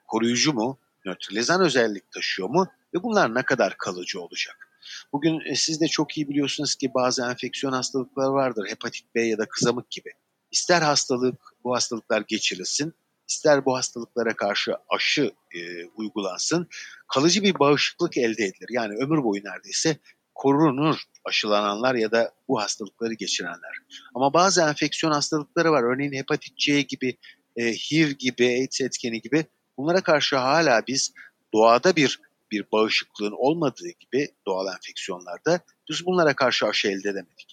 koruyucu 0.08 0.54
mu, 0.54 0.80
nötralizan 1.06 1.62
özellik 1.62 2.12
taşıyor 2.12 2.50
mu 2.50 2.68
ve 2.94 3.04
bunlar 3.04 3.36
ne 3.36 3.44
kadar 3.44 3.78
kalıcı 3.78 4.22
olacak? 4.22 4.68
Bugün 5.14 5.54
siz 5.54 5.82
de 5.82 5.88
çok 5.88 6.18
iyi 6.18 6.30
biliyorsunuz 6.30 6.76
ki 6.76 6.94
bazı 6.94 7.26
enfeksiyon 7.26 7.74
hastalıklar 7.74 8.28
vardır. 8.28 8.66
Hepatit 8.70 9.16
B 9.16 9.22
ya 9.22 9.38
da 9.38 9.46
kızamık 9.46 9.92
gibi. 9.92 10.10
İster 10.52 10.82
hastalık, 10.82 11.40
bu 11.64 11.76
hastalıklar 11.76 12.24
geçirilsin, 12.28 12.94
ister 13.28 13.66
bu 13.66 13.78
hastalıklara 13.78 14.36
karşı 14.36 14.76
aşı 14.90 15.32
e, 15.56 15.86
uygulansın, 15.86 16.68
kalıcı 17.08 17.44
bir 17.44 17.60
bağışıklık 17.60 18.18
elde 18.18 18.44
edilir. 18.44 18.70
Yani 18.70 18.96
ömür 18.96 19.24
boyu 19.24 19.42
neredeyse 19.44 19.98
korunur 20.36 20.96
aşılananlar 21.26 21.96
ya 21.96 22.12
da 22.12 22.32
bu 22.48 22.62
hastalıkları 22.62 23.14
geçirenler. 23.14 23.78
Ama 24.16 24.34
bazı 24.34 24.62
enfeksiyon 24.62 25.14
hastalıkları 25.14 25.72
var. 25.72 25.84
Örneğin 25.84 26.14
hepatit 26.14 26.58
C 26.58 26.82
gibi, 26.82 27.18
e, 27.56 27.74
HIV 27.74 28.12
gibi, 28.12 28.46
AIDS 28.48 28.82
etkeni 28.82 29.22
gibi. 29.22 29.46
Bunlara 29.78 30.02
karşı 30.02 30.36
hala 30.36 30.88
biz 30.88 31.14
doğada 31.54 31.96
bir 31.96 32.20
bir 32.52 32.66
bağışıklığın 32.72 33.34
olmadığı 33.38 33.90
gibi 34.00 34.30
doğal 34.46 34.68
enfeksiyonlarda 34.68 35.60
biz 35.90 36.06
bunlara 36.06 36.36
karşı 36.36 36.66
aşı 36.66 36.88
elde 36.88 37.10
edemedik. 37.10 37.47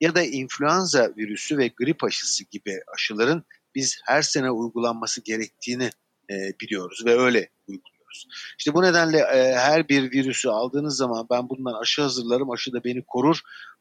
Ya 0.00 0.14
da 0.14 0.22
influenza 0.22 1.12
virüsü 1.16 1.58
ve 1.58 1.68
grip 1.68 2.04
aşısı 2.04 2.44
gibi 2.50 2.80
aşıların 2.94 3.44
biz 3.74 4.00
her 4.06 4.22
sene 4.22 4.50
uygulanması 4.50 5.24
gerektiğini 5.24 5.90
e, 6.30 6.34
biliyoruz 6.60 7.02
ve 7.06 7.18
öyle 7.18 7.48
uyguluyoruz. 7.66 8.26
İşte 8.58 8.74
bu 8.74 8.82
nedenle 8.82 9.18
e, 9.18 9.54
her 9.54 9.88
bir 9.88 10.12
virüsü 10.12 10.48
aldığınız 10.48 10.96
zaman 10.96 11.26
ben 11.30 11.48
bundan 11.48 11.80
aşı 11.80 12.02
hazırlarım, 12.02 12.50
aşı 12.50 12.72
da 12.72 12.84
beni 12.84 13.04
korur. 13.06 13.40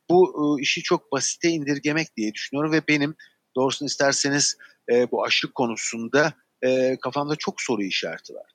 Bu 0.10 0.58
e, 0.60 0.62
işi 0.62 0.84
çok 0.84 1.12
basite 1.12 1.50
indirgemek 1.50 2.18
diye 2.18 2.34
düşünüyorum 2.34 2.72
ve 2.72 2.82
benim 2.88 3.16
doğrusunu 3.56 3.86
isterseniz 3.88 4.58
e, 4.92 5.12
bu 5.12 5.24
aşı 5.24 5.52
konusunda 5.52 6.34
e, 6.62 6.98
kafamda 7.02 7.36
çok 7.36 7.62
soru 7.62 7.84
işareti 7.84 8.34
var. 8.34 8.52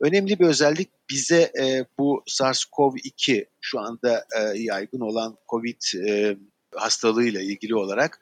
Önemli 0.00 0.38
bir 0.38 0.46
özellik 0.46 0.90
bize 1.10 1.52
e, 1.60 1.84
bu 1.98 2.22
SARS-CoV-2 2.28 3.46
şu 3.60 3.80
anda 3.80 4.24
e, 4.36 4.58
yaygın 4.58 5.00
olan 5.00 5.36
COVID 5.50 6.08
e, 6.08 6.36
hastalığıyla 6.76 7.40
ilgili 7.40 7.74
olarak 7.74 8.20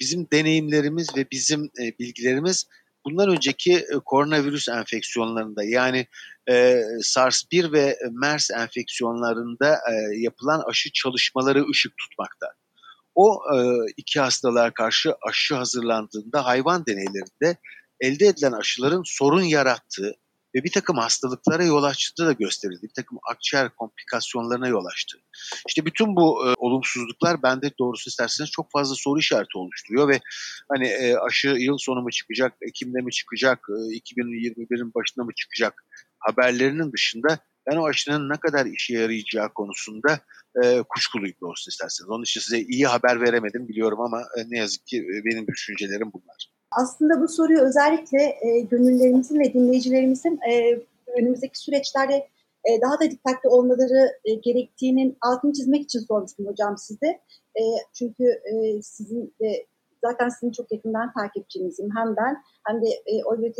bizim 0.00 0.30
deneyimlerimiz 0.32 1.16
ve 1.16 1.26
bizim 1.30 1.64
e, 1.64 1.98
bilgilerimiz 1.98 2.66
bundan 3.04 3.28
önceki 3.28 3.76
e, 3.76 3.98
koronavirüs 4.04 4.68
enfeksiyonlarında 4.68 5.64
yani 5.64 6.06
e, 6.48 6.82
SARS-1 7.02 7.72
ve 7.72 7.98
MERS 8.10 8.50
enfeksiyonlarında 8.50 9.74
e, 9.74 10.18
yapılan 10.18 10.62
aşı 10.68 10.92
çalışmaları 10.92 11.64
ışık 11.70 11.92
tutmakta. 11.96 12.46
O 13.14 13.40
e, 13.54 13.58
iki 13.96 14.20
hastalığa 14.20 14.74
karşı 14.74 15.14
aşı 15.28 15.54
hazırlandığında 15.54 16.46
hayvan 16.46 16.86
deneylerinde 16.86 17.56
elde 18.00 18.26
edilen 18.26 18.52
aşıların 18.52 19.02
sorun 19.04 19.42
yarattığı 19.42 20.14
ve 20.58 20.64
bir 20.64 20.72
takım 20.72 20.96
hastalıklara 20.96 21.64
yol 21.64 21.82
açtığı 21.82 22.26
da 22.26 22.32
gösterildi. 22.32 22.82
Bir 22.82 22.94
takım 22.96 23.18
akciğer 23.30 23.68
komplikasyonlarına 23.76 24.68
yol 24.68 24.84
açtı. 24.84 25.18
İşte 25.68 25.84
bütün 25.84 26.16
bu 26.16 26.48
e, 26.48 26.54
olumsuzluklar 26.56 27.42
bende 27.42 27.70
doğrusu 27.78 28.10
isterseniz 28.10 28.50
çok 28.50 28.72
fazla 28.72 28.94
soru 28.94 29.18
işareti 29.18 29.58
oluşturuyor 29.58 30.08
ve 30.08 30.20
hani 30.72 30.86
e, 30.86 31.16
aşı 31.16 31.48
yıl 31.48 31.78
sonu 31.78 32.02
mu 32.02 32.10
çıkacak, 32.10 32.52
Ekim'de 32.68 33.00
mi 33.00 33.12
çıkacak, 33.12 33.58
e, 33.68 33.96
2021'in 33.96 34.94
başında 34.94 35.24
mı 35.24 35.30
çıkacak 35.36 35.84
haberlerinin 36.18 36.92
dışında 36.92 37.38
ben 37.70 37.76
o 37.76 37.86
aşının 37.86 38.30
ne 38.30 38.36
kadar 38.36 38.66
işe 38.66 38.94
yarayacağı 38.94 39.52
konusunda 39.54 40.20
e, 40.64 40.82
kuşkuluyum 40.88 41.36
doğrusu 41.40 41.70
isterseniz. 41.70 42.10
Onun 42.10 42.22
için 42.22 42.40
size 42.40 42.60
iyi 42.60 42.86
haber 42.86 43.20
veremedim 43.20 43.68
biliyorum 43.68 44.00
ama 44.00 44.20
e, 44.20 44.50
ne 44.50 44.58
yazık 44.58 44.86
ki 44.86 44.96
e, 44.98 45.24
benim 45.24 45.46
düşüncelerim 45.46 46.12
bunlar. 46.12 46.57
Aslında 46.70 47.20
bu 47.20 47.28
soruyu 47.28 47.60
özellikle 47.60 48.22
e, 48.22 48.60
gönüllerimizin 48.60 49.40
ve 49.40 49.52
dinleyicilerimizin 49.52 50.40
e, 50.50 50.80
önümüzdeki 51.18 51.58
süreçlerde 51.58 52.28
e, 52.64 52.80
daha 52.82 53.00
da 53.00 53.10
dikkatli 53.10 53.48
olmaları 53.48 54.12
e, 54.24 54.34
gerektiğinin 54.34 55.16
altını 55.20 55.52
çizmek 55.52 55.82
için 55.82 56.00
sormuştum 56.00 56.46
hocam 56.46 56.78
size. 56.78 57.06
E, 57.56 57.62
çünkü 57.92 58.24
e, 58.24 58.82
sizin 58.82 59.34
de 59.40 59.66
zaten 60.04 60.28
sizin 60.28 60.52
çok 60.52 60.72
yakından 60.72 61.12
takipçinizim 61.12 61.88
hem 61.96 62.16
ben 62.16 62.36
hem 62.66 62.82
de 62.82 62.88
e, 63.06 63.24
oy 63.24 63.52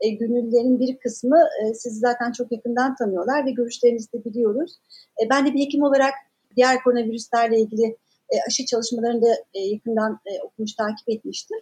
e, 0.00 0.08
gönüllülerin 0.08 0.80
bir 0.80 0.98
kısmı 0.98 1.38
e, 1.62 1.74
sizi 1.74 1.98
zaten 1.98 2.32
çok 2.32 2.52
yakından 2.52 2.94
tanıyorlar 2.94 3.46
ve 3.46 3.50
görüşlerinizi 3.50 4.12
de 4.12 4.24
biliyoruz. 4.24 4.80
E, 5.24 5.30
ben 5.30 5.46
de 5.46 5.54
bir 5.54 5.60
hekim 5.60 5.82
olarak 5.82 6.14
diğer 6.56 6.82
koronavirüslerle 6.82 7.60
ilgili 7.60 7.96
e, 8.30 8.36
aşı 8.46 8.66
çalışmalarını 8.66 9.22
da 9.22 9.34
e, 9.54 9.60
yakından 9.60 10.20
e, 10.26 10.42
okumuş, 10.42 10.74
takip 10.74 11.08
etmiştim. 11.08 11.58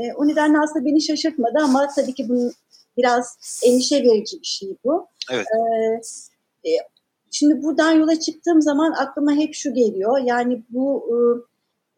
E, 0.00 0.12
o 0.14 0.28
nedenle 0.28 0.58
aslında 0.58 0.84
beni 0.84 1.02
şaşırtmadı 1.02 1.58
ama 1.62 1.88
tabii 1.96 2.14
ki 2.14 2.28
bunun 2.28 2.52
biraz 2.96 3.36
endişe 3.64 4.02
verici 4.02 4.40
bir 4.40 4.46
şey 4.46 4.76
bu. 4.84 5.06
Evet. 5.32 5.46
E, 6.64 6.70
e, 6.70 6.72
şimdi 7.30 7.62
buradan 7.62 7.92
yola 7.92 8.20
çıktığım 8.20 8.62
zaman 8.62 8.92
aklıma 8.92 9.32
hep 9.32 9.54
şu 9.54 9.74
geliyor. 9.74 10.18
Yani 10.18 10.62
bu 10.70 11.04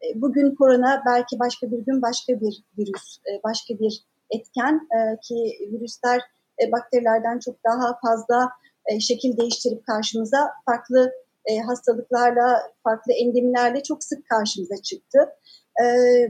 e, 0.01 0.21
bugün 0.21 0.55
korona 0.55 1.03
belki 1.05 1.39
başka 1.39 1.71
bir 1.71 1.77
gün 1.77 2.01
başka 2.01 2.41
bir 2.41 2.63
virüs, 2.77 3.17
e, 3.17 3.43
başka 3.43 3.79
bir 3.79 4.03
etken 4.29 4.87
e, 4.91 5.19
ki 5.21 5.69
virüsler 5.71 6.21
e, 6.63 6.71
bakterilerden 6.71 7.39
çok 7.39 7.55
daha 7.63 7.99
fazla 7.99 8.49
e, 8.85 8.99
şekil 8.99 9.37
değiştirip 9.37 9.85
karşımıza 9.85 10.51
farklı 10.65 11.11
e, 11.45 11.59
hastalıklarla, 11.59 12.61
farklı 12.83 13.13
endemilerle 13.13 13.83
çok 13.83 14.03
sık 14.03 14.29
karşımıza 14.29 14.75
çıktı. 14.81 15.19
E, 15.81 15.85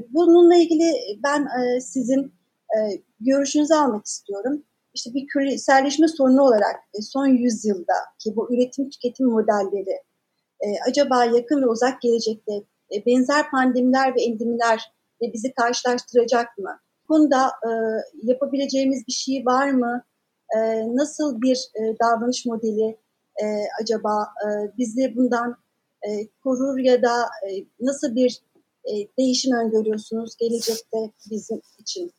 bununla 0.10 0.56
ilgili 0.56 0.94
ben 1.24 1.42
e, 1.46 1.82
sizin 1.82 2.34
e, 2.76 2.78
görüşünüzü 3.20 3.74
almak 3.74 4.06
istiyorum. 4.06 4.64
İşte 4.94 5.14
bir 5.14 5.28
küreselleşme 5.28 6.08
sorunu 6.08 6.42
olarak 6.42 6.76
e, 6.94 7.02
son 7.02 7.28
yüzyılda 7.28 7.94
ki 8.20 8.36
bu 8.36 8.54
üretim 8.54 8.90
tüketim 8.90 9.28
modelleri 9.28 10.00
e, 10.62 10.68
acaba 10.90 11.26
yakın 11.26 11.62
ve 11.62 11.68
uzak 11.68 12.02
gelecekte 12.02 12.54
e, 12.96 13.06
benzer 13.06 13.52
pandemiler 13.52 14.16
ve 14.16 14.22
endemiler 14.22 14.92
e, 15.22 15.34
bizi 15.34 15.54
karşılaştıracak 15.54 16.58
mı? 16.58 16.80
Bu 17.04 17.08
konuda 17.08 17.48
e, 17.48 17.70
yapabileceğimiz 18.24 19.08
bir 19.08 19.14
şey 19.14 19.46
var 19.46 19.70
mı? 19.70 20.04
E, 20.58 20.60
nasıl 20.96 21.42
bir 21.42 21.72
e, 21.76 21.82
davranış 22.00 22.46
modeli 22.46 22.98
e, 23.44 23.46
acaba 23.82 24.28
e, 24.46 24.48
bizi 24.78 25.16
bundan 25.16 25.58
e, 26.08 26.28
korur 26.44 26.78
ya 26.78 27.04
da 27.04 27.22
e, 27.22 27.50
nasıl 27.80 28.16
bir 28.16 28.42
e, 28.86 28.94
değişim 29.18 29.54
öngörüyorsunuz 29.54 30.36
gelecekte 30.38 30.98
bizim 31.30 31.62
için? 31.80 32.14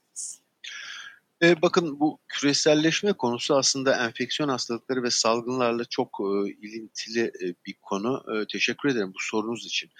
E, 1.42 1.62
bakın 1.62 2.00
bu 2.00 2.18
küreselleşme 2.28 3.12
konusu 3.12 3.56
aslında 3.56 4.06
enfeksiyon 4.06 4.48
hastalıkları 4.48 5.02
ve 5.02 5.10
salgınlarla 5.10 5.84
çok 5.84 6.18
e, 6.20 6.50
ilintili 6.50 7.20
e, 7.20 7.54
bir 7.66 7.74
konu. 7.82 8.24
E, 8.34 8.46
teşekkür 8.52 8.88
ederim 8.88 9.12
bu 9.14 9.18
sorunuz 9.20 9.66
için. 9.66 9.90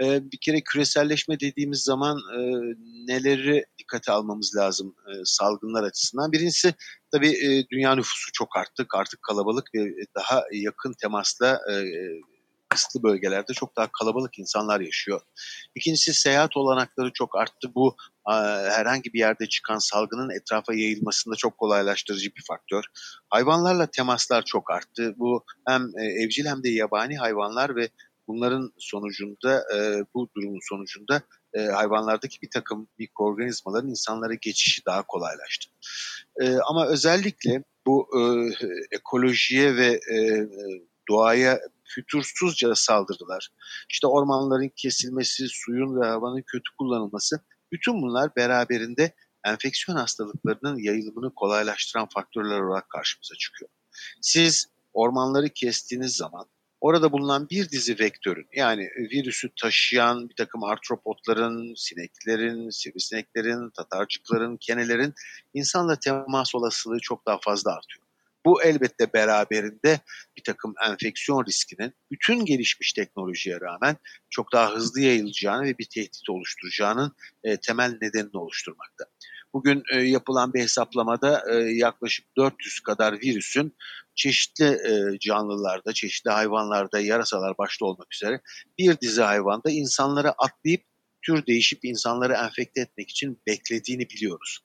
E, 0.00 0.32
bir 0.32 0.38
kere 0.40 0.60
küreselleşme 0.60 1.40
dediğimiz 1.40 1.82
zaman 1.82 2.18
e, 2.18 2.40
neleri 3.06 3.64
dikkate 3.78 4.12
almamız 4.12 4.56
lazım 4.56 4.94
e, 5.06 5.12
salgınlar 5.24 5.82
açısından? 5.82 6.32
Birincisi 6.32 6.74
tabii 7.10 7.30
e, 7.30 7.68
dünya 7.68 7.94
nüfusu 7.94 8.32
çok 8.32 8.56
arttı, 8.56 8.86
artık 8.94 9.22
kalabalık 9.22 9.74
ve 9.74 9.94
daha 10.14 10.44
yakın 10.52 10.92
temasla 10.92 11.60
e, 11.72 11.74
kısıtlı 12.68 13.02
bölgelerde 13.02 13.52
çok 13.52 13.76
daha 13.76 13.88
kalabalık 13.98 14.38
insanlar 14.38 14.80
yaşıyor. 14.80 15.20
İkincisi 15.74 16.14
seyahat 16.14 16.56
olanakları 16.56 17.12
çok 17.14 17.36
arttı. 17.36 17.74
Bu 17.74 17.96
herhangi 18.70 19.12
bir 19.12 19.18
yerde 19.18 19.46
çıkan 19.46 19.78
salgının 19.78 20.30
etrafa 20.30 20.74
yayılmasında 20.74 21.36
çok 21.36 21.58
kolaylaştırıcı 21.58 22.30
bir 22.36 22.44
faktör. 22.48 22.84
Hayvanlarla 23.30 23.86
temaslar 23.86 24.44
çok 24.44 24.70
arttı. 24.70 25.14
Bu 25.16 25.44
hem 25.66 25.82
e, 25.98 26.04
evcil 26.04 26.46
hem 26.46 26.62
de 26.62 26.68
yabani 26.68 27.16
hayvanlar 27.16 27.76
ve 27.76 27.88
bunların 28.28 28.72
sonucunda 28.78 29.64
e, 29.76 30.04
bu 30.14 30.28
durumun 30.36 30.60
sonucunda 30.68 31.22
e, 31.54 31.60
hayvanlardaki 31.60 32.42
bir 32.42 32.50
takım 32.50 32.88
mikroorganizmaların 32.98 33.90
insanlara 33.90 34.34
geçişi 34.34 34.86
daha 34.86 35.02
kolaylaştı. 35.02 35.70
Ama 36.68 36.86
özellikle 36.86 37.62
bu 37.86 38.08
ekolojiye 38.90 39.76
ve 39.76 40.00
doğaya 41.08 41.60
fütursuzca 41.88 42.74
saldırılar, 42.74 43.48
işte 43.90 44.06
ormanların 44.06 44.72
kesilmesi, 44.76 45.46
suyun 45.48 46.00
ve 46.00 46.06
havanın 46.06 46.42
kötü 46.42 46.76
kullanılması 46.78 47.40
bütün 47.72 48.02
bunlar 48.02 48.36
beraberinde 48.36 49.14
enfeksiyon 49.44 49.98
hastalıklarının 49.98 50.78
yayılımını 50.78 51.34
kolaylaştıran 51.34 52.08
faktörler 52.14 52.60
olarak 52.60 52.90
karşımıza 52.90 53.34
çıkıyor. 53.34 53.70
Siz 54.20 54.66
ormanları 54.92 55.48
kestiğiniz 55.48 56.16
zaman 56.16 56.46
orada 56.80 57.12
bulunan 57.12 57.50
bir 57.50 57.70
dizi 57.70 57.98
vektörün 57.98 58.48
yani 58.54 58.82
virüsü 58.96 59.50
taşıyan 59.60 60.28
bir 60.28 60.34
takım 60.34 60.64
artropotların, 60.64 61.74
sineklerin, 61.76 62.70
sivrisineklerin, 62.70 63.70
tatarcıkların, 63.70 64.56
kenelerin 64.56 65.14
insanla 65.54 65.98
temas 65.98 66.54
olasılığı 66.54 67.00
çok 67.00 67.26
daha 67.26 67.38
fazla 67.42 67.72
artıyor. 67.72 68.07
Bu 68.46 68.62
elbette 68.62 69.12
beraberinde 69.12 70.00
bir 70.36 70.42
takım 70.42 70.74
enfeksiyon 70.90 71.46
riskinin 71.46 71.94
bütün 72.10 72.44
gelişmiş 72.44 72.92
teknolojiye 72.92 73.60
rağmen 73.60 73.96
çok 74.30 74.52
daha 74.52 74.74
hızlı 74.74 75.00
yayılacağını 75.00 75.64
ve 75.64 75.78
bir 75.78 75.88
tehdit 75.94 76.30
oluşturacağının 76.30 77.12
e, 77.44 77.56
temel 77.56 77.98
nedenini 78.02 78.36
oluşturmakta. 78.36 79.04
Bugün 79.52 79.82
e, 79.92 80.02
yapılan 80.02 80.54
bir 80.54 80.60
hesaplamada 80.60 81.42
e, 81.52 81.54
yaklaşık 81.56 82.36
400 82.36 82.80
kadar 82.80 83.12
virüsün 83.12 83.76
çeşitli 84.14 84.64
e, 84.64 85.18
canlılarda, 85.18 85.92
çeşitli 85.92 86.30
hayvanlarda, 86.30 87.00
yarasalar 87.00 87.58
başta 87.58 87.84
olmak 87.86 88.14
üzere 88.14 88.40
bir 88.78 89.00
dizi 89.00 89.22
hayvanda 89.22 89.70
insanlara 89.70 90.34
atlayıp 90.38 90.82
tür 91.22 91.46
değişip 91.46 91.84
insanları 91.84 92.32
enfekte 92.32 92.80
etmek 92.80 93.10
için 93.10 93.42
beklediğini 93.46 94.10
biliyoruz. 94.10 94.58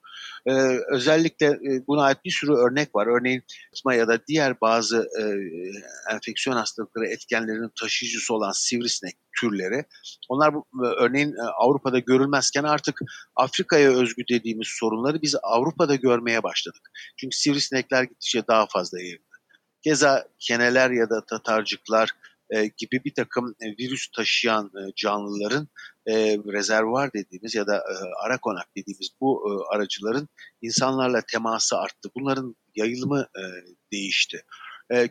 Ee, 0.46 0.80
özellikle 0.92 1.46
e, 1.48 1.88
buna 1.88 2.04
ait 2.04 2.26
bir 2.26 2.32
sürü 2.32 2.52
örnek 2.54 2.96
var. 2.96 3.08
Örneğin 3.08 3.44
asma 3.74 3.94
ya 3.94 4.08
da 4.08 4.28
diğer 4.28 4.62
bazı 4.62 5.08
e, 5.20 5.24
enfeksiyon 6.14 6.58
hastalıkları 6.58 7.08
etkenlerinin 7.08 7.72
taşıyıcısı 7.80 8.34
olan 8.34 8.52
sivrisinek 8.52 9.16
türleri. 9.40 9.86
Onlar 10.30 10.54
bu, 10.54 10.66
e, 10.86 10.88
örneğin 10.88 11.34
e, 11.34 11.42
Avrupa'da 11.42 12.00
görülmezken 12.00 12.64
artık 12.64 13.00
Afrika'ya 13.36 13.92
özgü 13.92 14.24
dediğimiz 14.30 14.68
sorunları 14.68 15.22
biz 15.22 15.36
Avrupa'da 15.44 15.96
görmeye 15.96 16.44
başladık. 16.44 16.92
Çünkü 17.18 17.38
sivrisinekler 17.38 18.04
gittikçe 18.04 18.48
daha 18.48 18.68
fazla 18.68 19.00
yayıldı. 19.00 19.24
Keza 19.84 20.28
keneler 20.40 20.92
ya 20.92 21.10
da 21.10 21.26
tatarcıklar 21.26 22.10
e, 22.54 22.66
gibi 22.78 23.02
bir 23.06 23.14
takım 23.14 23.56
e, 23.62 23.66
virüs 23.68 24.08
taşıyan 24.08 24.66
e, 24.66 24.82
canlıların 24.96 25.68
e, 26.08 26.14
rezervuar 26.38 27.14
dediğimiz 27.14 27.56
ya 27.56 27.68
da 27.68 27.84
ara 28.26 28.38
konak 28.38 28.68
dediğimiz 28.78 29.10
bu 29.22 29.44
e, 29.48 29.76
aracıların 29.76 30.30
insanlarla 30.62 31.22
teması 31.32 31.78
arttı. 31.78 32.10
Bunların 32.16 32.56
yayılımı 32.76 33.28
değişti. 33.92 34.46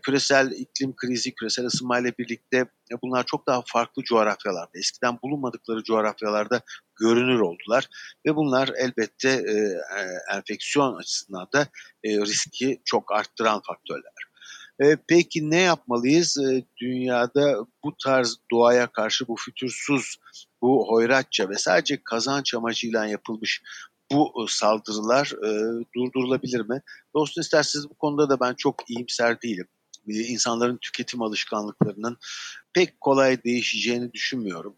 Küresel 0.03 0.51
iklim 0.51 0.97
krizi, 0.97 1.35
küresel 1.35 1.67
ısınmayla 1.67 2.13
birlikte 2.19 2.57
e, 2.57 2.95
bunlar 3.03 3.27
çok 3.27 3.47
daha 3.47 3.63
farklı 3.67 4.03
coğrafyalarda, 4.03 4.71
eskiden 4.75 5.19
bulunmadıkları 5.23 5.83
coğrafyalarda 5.83 6.61
görünür 7.01 7.41
oldular 7.41 7.89
ve 8.27 8.37
bunlar 8.37 8.71
elbette 8.77 9.45
enfeksiyon 10.35 10.97
açısından 10.97 11.49
da 11.55 11.69
riski 12.05 12.83
çok 12.85 13.13
arttıran 13.13 13.61
faktörler. 13.67 14.32
E, 14.81 14.97
peki 15.09 15.51
ne 15.51 15.61
yapmalıyız? 15.61 16.39
E, 16.39 16.65
dünyada 16.81 17.67
bu 17.85 17.97
tarz 18.05 18.37
doğaya 18.51 18.87
karşı 18.87 19.29
bu 19.29 19.37
fütursuz, 19.37 20.17
bu 20.63 20.87
hoyratça 20.89 21.49
ve 21.49 21.55
sadece 21.59 22.03
kazanç 22.05 22.55
amacıyla 22.55 23.07
yapılmış 23.07 23.63
bu 24.13 24.45
e, 24.45 24.53
saldırılar 24.53 25.33
e, 25.45 25.51
durdurulabilir 25.95 26.61
mi? 26.61 26.83
Dostum 27.15 27.41
isterseniz 27.41 27.91
bu 27.91 27.95
konuda 27.95 28.29
da 28.29 28.41
ben 28.41 28.55
çok 28.55 28.91
iyimser 28.91 29.43
değilim. 29.43 29.69
İnsanların 30.07 30.77
tüketim 30.77 31.23
alışkanlıklarının 31.23 32.17
pek 32.73 33.01
kolay 33.01 33.45
değişeceğini 33.45 34.13
düşünmüyorum. 34.13 34.77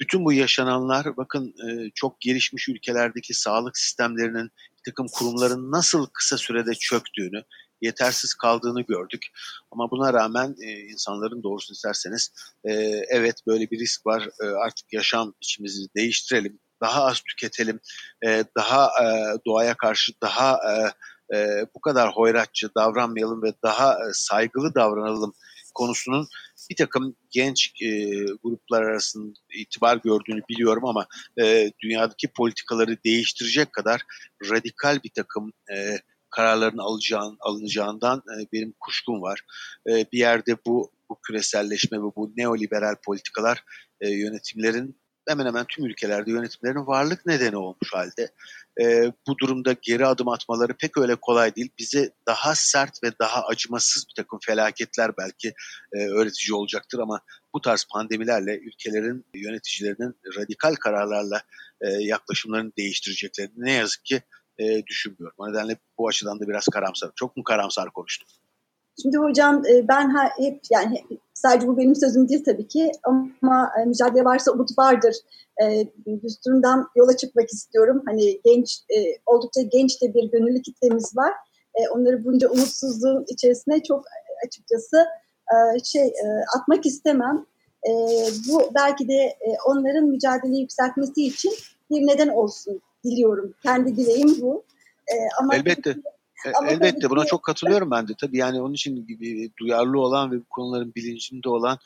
Bütün 0.00 0.24
bu 0.24 0.32
yaşananlar 0.32 1.16
bakın 1.16 1.54
e, 1.68 1.90
çok 1.94 2.20
gelişmiş 2.20 2.68
ülkelerdeki 2.68 3.34
sağlık 3.34 3.78
sistemlerinin 3.78 4.50
takım 4.84 5.06
kurumların 5.12 5.72
nasıl 5.72 6.06
kısa 6.06 6.38
sürede 6.38 6.74
çöktüğünü, 6.74 7.42
yetersiz 7.84 8.34
kaldığını 8.34 8.82
gördük. 8.82 9.26
Ama 9.70 9.90
buna 9.90 10.12
rağmen 10.12 10.54
e, 10.62 10.70
insanların 10.70 11.42
doğrusunu 11.42 11.74
isterseniz 11.74 12.32
e, 12.64 12.72
evet 13.08 13.36
böyle 13.46 13.70
bir 13.70 13.78
risk 13.78 14.06
var 14.06 14.28
e, 14.42 14.46
artık 14.46 14.92
yaşam 14.92 15.34
içimizi 15.40 15.94
değiştirelim, 15.96 16.58
daha 16.82 17.04
az 17.04 17.20
tüketelim, 17.20 17.80
e, 18.26 18.44
daha 18.56 18.86
e, 18.86 19.06
doğaya 19.46 19.74
karşı 19.74 20.12
daha 20.22 20.58
e, 20.72 20.92
e, 21.36 21.66
bu 21.74 21.80
kadar 21.80 22.12
hoyratçı 22.12 22.70
davranmayalım 22.76 23.42
ve 23.42 23.52
daha 23.62 23.92
e, 23.92 24.12
saygılı 24.12 24.74
davranalım 24.74 25.34
konusunun 25.74 26.28
bir 26.70 26.76
takım 26.76 27.16
genç 27.30 27.72
e, 27.82 27.88
gruplar 28.42 28.82
arasında 28.82 29.34
itibar 29.54 29.96
gördüğünü 29.96 30.40
biliyorum 30.48 30.84
ama 30.84 31.06
e, 31.42 31.70
dünyadaki 31.82 32.28
politikaları 32.28 32.96
değiştirecek 33.04 33.72
kadar 33.72 34.02
radikal 34.50 35.02
bir 35.02 35.10
takım 35.16 35.52
e, 35.72 35.98
kararların 36.36 36.78
alacağın, 36.78 37.36
alınacağından 37.40 38.18
e, 38.18 38.46
benim 38.52 38.74
kuşkum 38.80 39.22
var. 39.22 39.40
E, 39.88 40.04
bir 40.12 40.18
yerde 40.18 40.56
bu, 40.66 40.92
bu 41.08 41.20
küreselleşme 41.20 41.98
ve 41.98 42.02
bu 42.16 42.32
neoliberal 42.36 42.94
politikalar 43.06 43.64
e, 44.00 44.10
yönetimlerin 44.10 44.96
hemen 45.28 45.46
hemen 45.46 45.64
tüm 45.68 45.84
ülkelerde 45.84 46.30
yönetimlerin 46.30 46.86
varlık 46.86 47.26
nedeni 47.26 47.56
olmuş 47.56 47.92
halde. 47.92 48.32
E, 48.80 49.12
bu 49.26 49.38
durumda 49.38 49.76
geri 49.82 50.06
adım 50.06 50.28
atmaları 50.28 50.74
pek 50.74 50.98
öyle 50.98 51.14
kolay 51.14 51.54
değil. 51.56 51.70
Bize 51.78 52.10
daha 52.26 52.54
sert 52.54 53.02
ve 53.04 53.12
daha 53.20 53.46
acımasız 53.46 54.04
bir 54.08 54.14
takım 54.22 54.38
felaketler 54.42 55.10
belki 55.18 55.54
e, 55.92 56.06
öğretici 56.06 56.54
olacaktır 56.54 56.98
ama 56.98 57.20
bu 57.54 57.60
tarz 57.60 57.86
pandemilerle 57.92 58.58
ülkelerin 58.58 59.24
yöneticilerinin 59.34 60.14
radikal 60.36 60.74
kararlarla 60.74 61.42
e, 61.80 61.88
yaklaşımlarını 61.88 62.72
değiştireceklerini 62.78 63.52
ne 63.56 63.72
yazık 63.72 64.04
ki 64.04 64.22
e, 64.58 64.86
düşünmüyorum. 64.86 65.36
O 65.38 65.48
nedenle 65.48 65.76
bu 65.98 66.08
açıdan 66.08 66.40
da 66.40 66.48
biraz 66.48 66.64
karamsar. 66.64 67.10
Çok 67.14 67.36
mu 67.36 67.44
karamsar 67.44 67.90
konuştum? 67.90 68.28
Şimdi 69.02 69.16
hocam 69.16 69.62
e, 69.66 69.88
ben 69.88 70.14
hep 70.38 70.60
yani 70.70 71.04
sadece 71.34 71.66
bu 71.66 71.76
benim 71.78 71.94
sözüm 71.96 72.28
değil 72.28 72.44
tabii 72.44 72.68
ki 72.68 72.92
ama 73.02 73.70
e, 73.80 73.84
mücadele 73.84 74.24
varsa 74.24 74.52
umut 74.52 74.78
vardır. 74.78 75.16
E, 75.62 75.86
düsturundan 76.22 76.88
yola 76.96 77.16
çıkmak 77.16 77.50
istiyorum. 77.50 78.02
Hani 78.06 78.40
genç 78.44 78.80
oldukça 79.26 79.62
genç 79.62 80.02
de 80.02 80.14
bir 80.14 80.30
gönüllü 80.30 80.62
kitlemiz 80.62 81.16
var. 81.16 81.32
Onları 81.90 82.24
bunca 82.24 82.48
umutsuzluğun 82.48 83.24
içerisine 83.28 83.82
çok 83.82 84.04
açıkçası 84.46 85.06
şey 85.84 86.12
atmak 86.58 86.86
istemem. 86.86 87.46
Bu 88.48 88.70
belki 88.74 89.08
de 89.08 89.36
onların 89.66 90.04
mücadeleyi 90.04 90.60
yükseltmesi 90.60 91.26
için 91.26 91.52
bir 91.90 92.06
neden 92.06 92.28
olsun 92.28 92.82
diliyorum. 93.04 93.54
Kendi 93.62 93.96
dileğim 93.96 94.40
bu. 94.40 94.64
E, 95.08 95.14
ama 95.40 95.56
Elbette. 95.56 95.90
E, 96.46 96.52
ama 96.58 96.68
Elbette 96.68 97.10
buna 97.10 97.24
çok 97.24 97.42
katılıyorum 97.42 97.90
ben 97.90 98.08
de 98.08 98.12
tabii 98.20 98.38
yani 98.38 98.60
onun 98.60 98.74
için 98.74 99.06
gibi 99.06 99.50
duyarlı 99.60 100.00
olan 100.00 100.32
ve 100.32 100.40
bu 100.40 100.44
konuların 100.50 100.94
bilincinde 100.94 101.48
olan 101.48 101.78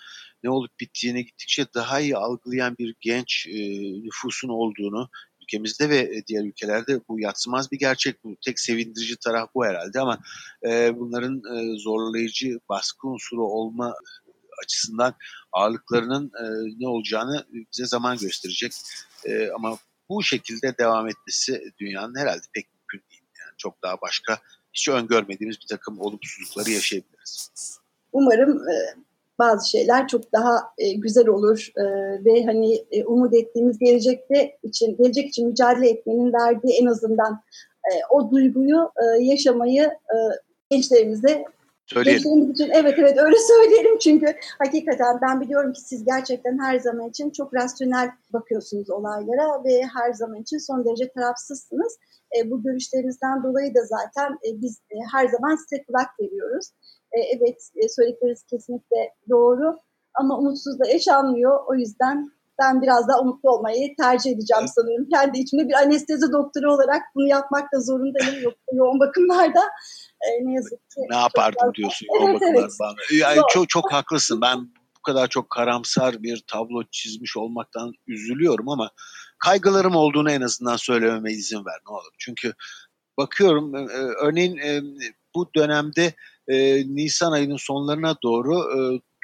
ne 0.43 0.51
olup 0.51 0.81
bittiğini 0.81 1.25
gittikçe 1.25 1.67
daha 1.75 2.01
iyi 2.01 2.17
algılayan 2.17 2.77
bir 2.79 2.95
genç 3.01 3.47
e, 3.47 3.59
nüfusun 4.03 4.49
olduğunu 4.49 5.09
ülkemizde 5.43 5.89
ve 5.89 6.23
diğer 6.27 6.45
ülkelerde 6.45 7.01
bu 7.09 7.21
yatsımaz 7.21 7.73
bir 7.73 7.79
gerçek. 7.79 8.25
Bu 8.25 8.37
tek 8.45 8.61
sevindirici 8.61 9.17
taraf 9.17 9.51
bu 9.55 9.65
herhalde 9.65 10.01
ama 10.01 10.19
e, 10.67 10.99
bunların 10.99 11.37
e, 11.37 11.79
zorlayıcı 11.79 12.61
baskı 12.69 13.09
unsuru 13.09 13.45
olma 13.45 13.95
açısından 14.65 15.15
ağırlıklarının 15.53 16.27
e, 16.27 16.45
ne 16.81 16.89
olacağını 16.89 17.45
bize 17.73 17.87
zaman 17.87 18.19
gösterecek. 18.19 18.73
E, 19.25 19.51
ama 19.51 19.79
bu 20.11 20.23
şekilde 20.23 20.79
devam 20.79 21.09
etmesi 21.09 21.73
dünyanın 21.79 22.19
herhalde 22.19 22.47
pek 22.53 22.67
mümkün 22.75 23.11
değil. 23.11 23.23
Yani 23.41 23.55
çok 23.57 23.83
daha 23.83 24.01
başka 24.01 24.39
hiç 24.73 24.89
öngörmediğimiz 24.89 25.61
bir 25.61 25.67
takım 25.67 26.01
olumsuzlukları 26.01 26.71
yaşayabiliriz. 26.71 27.79
Umarım 28.13 28.69
e, 28.69 28.77
bazı 29.39 29.71
şeyler 29.71 30.09
çok 30.09 30.33
daha 30.33 30.73
e, 30.79 30.93
güzel 30.93 31.29
olur 31.29 31.69
e, 31.77 31.85
ve 32.25 32.45
hani 32.45 32.85
umut 33.07 33.35
ettiğimiz 33.35 33.79
gelecekte 33.79 34.59
için 34.63 34.97
gelecek 34.97 35.29
için 35.29 35.49
mücadele 35.49 35.91
etmenin 35.91 36.33
verdiği 36.33 36.81
en 36.81 36.87
azından 36.87 37.43
o 38.11 38.31
duyguyu 38.31 38.91
yaşamayı 39.21 39.91
gençlerimize 40.71 41.45
Söyleyelim. 41.93 42.51
Için, 42.51 42.71
evet 42.73 42.95
evet 42.99 43.19
öyle 43.19 43.37
söyleyelim 43.49 43.99
çünkü 43.99 44.27
hakikaten 44.59 45.19
ben 45.23 45.41
biliyorum 45.41 45.73
ki 45.73 45.81
siz 45.81 46.05
gerçekten 46.05 46.59
her 46.59 46.79
zaman 46.79 47.09
için 47.09 47.31
çok 47.31 47.55
rasyonel 47.55 48.11
bakıyorsunuz 48.33 48.91
olaylara 48.91 49.65
ve 49.65 49.83
her 49.95 50.13
zaman 50.13 50.43
için 50.43 50.59
son 50.59 50.85
derece 50.85 51.13
tarafsızsınız. 51.13 51.99
E, 52.37 52.51
bu 52.51 52.63
görüşlerinizden 52.63 53.43
dolayı 53.43 53.75
da 53.75 53.81
zaten 53.85 54.33
e, 54.33 54.63
biz 54.63 54.81
e, 54.91 54.97
her 55.13 55.29
zaman 55.29 55.57
size 55.57 55.85
kulak 55.85 56.21
veriyoruz. 56.21 56.67
E, 57.13 57.21
evet 57.21 57.71
e, 57.77 57.89
söyledikleriniz 57.89 58.43
kesinlikle 58.43 59.15
doğru 59.31 59.77
ama 60.15 60.39
umutsuz 60.39 60.79
da 60.79 60.89
yaşanmıyor. 60.89 61.61
O 61.67 61.75
yüzden 61.75 62.31
ben 62.59 62.83
biraz 62.83 63.09
daha 63.09 63.21
umutlu 63.21 63.51
olmayı 63.51 63.97
tercih 63.97 64.31
edeceğim 64.31 64.61
evet. 64.61 64.73
sanırım. 64.75 65.09
Kendi 65.15 65.39
içimde 65.39 65.69
bir 65.69 65.75
anestezi 65.75 66.33
doktoru 66.33 66.73
olarak 66.75 67.03
bunu 67.15 67.27
yapmak 67.29 67.73
da 67.73 67.81
zorundayım 67.81 68.43
yok, 68.43 68.55
yoğun 68.73 69.01
bakımlarda. 69.01 69.61
E, 70.27 70.47
ne 70.47 70.55
yazık 70.55 70.91
ki. 70.91 71.01
Ne 71.11 71.17
yapardım 71.17 71.75
diyorsun 71.75 72.07
yoğun 72.15 72.31
evet, 72.31 72.43
evet. 72.57 72.71
bana. 72.81 72.95
Yani 73.13 73.41
çok, 73.53 73.69
çok 73.69 73.93
haklısın. 73.93 74.41
Ben 74.41 74.61
bu 74.99 75.03
kadar 75.03 75.29
çok 75.29 75.51
karamsar 75.51 76.23
bir 76.23 76.45
tablo 76.47 76.83
çizmiş 76.91 77.37
olmaktan 77.37 77.93
üzülüyorum 78.07 78.69
ama 78.69 78.91
kaygılarım 79.39 79.95
olduğunu 79.95 80.31
en 80.31 80.41
azından 80.41 80.77
söylememe 80.77 81.33
izin 81.33 81.65
ver 81.65 81.81
ne 81.89 81.95
olur. 81.95 82.13
Çünkü 82.19 82.53
bakıyorum 83.19 83.75
e, 83.75 83.89
örneğin 84.23 84.61
bu 85.35 85.51
dönemde 85.57 86.15
Nisan 86.85 87.33
ayının 87.33 87.57
sonlarına 87.57 88.17
doğru 88.23 88.65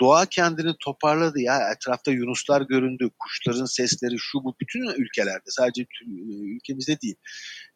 doğa 0.01 0.27
kendini 0.27 0.75
toparladı 0.81 1.41
ya. 1.41 1.71
Etrafta 1.73 2.11
yunuslar 2.11 2.63
göründü, 2.63 3.11
kuşların 3.19 3.65
sesleri 3.65 4.15
şu 4.19 4.45
bu 4.45 4.55
bütün 4.61 5.03
ülkelerde 5.03 5.45
sadece 5.47 5.87
ülkemizde 6.27 7.01
değil. 7.01 7.17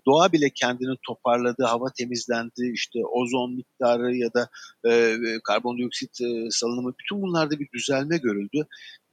Doğa 0.09 0.33
bile 0.33 0.51
kendini 0.55 0.97
toparladı, 1.07 1.64
hava 1.64 1.87
temizlendi, 1.99 2.71
işte 2.75 2.99
ozon 3.12 3.55
miktarı 3.55 4.16
ya 4.16 4.29
da 4.35 4.49
e, 4.90 5.16
karbondioksit 5.44 6.21
e, 6.21 6.51
salınımı 6.51 6.94
bütün 7.01 7.23
bunlarda 7.23 7.59
bir 7.59 7.68
düzelme 7.75 8.16
görüldü. 8.16 8.66